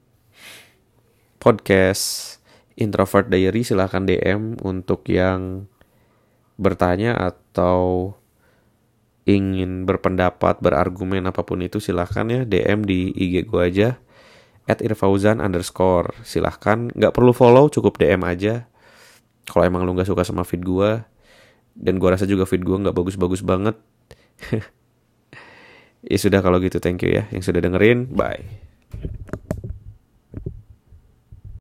[1.38, 2.36] podcast
[2.74, 3.62] Introvert Diary.
[3.62, 5.70] Silahkan DM untuk yang
[6.58, 8.14] bertanya atau
[9.26, 13.88] ingin berpendapat, berargumen apa pun itu silahkan ya DM di IG gue aja
[14.66, 16.14] at irfauzan underscore.
[16.26, 18.66] Silahkan nggak perlu follow cukup DM aja.
[19.46, 21.02] Kalau emang lu nggak suka sama feed gue
[21.78, 23.78] dan gue rasa juga feed gue nggak bagus-bagus banget
[26.06, 28.10] Ya sudah kalau gitu thank you ya yang sudah dengerin.
[28.14, 28.44] Bye.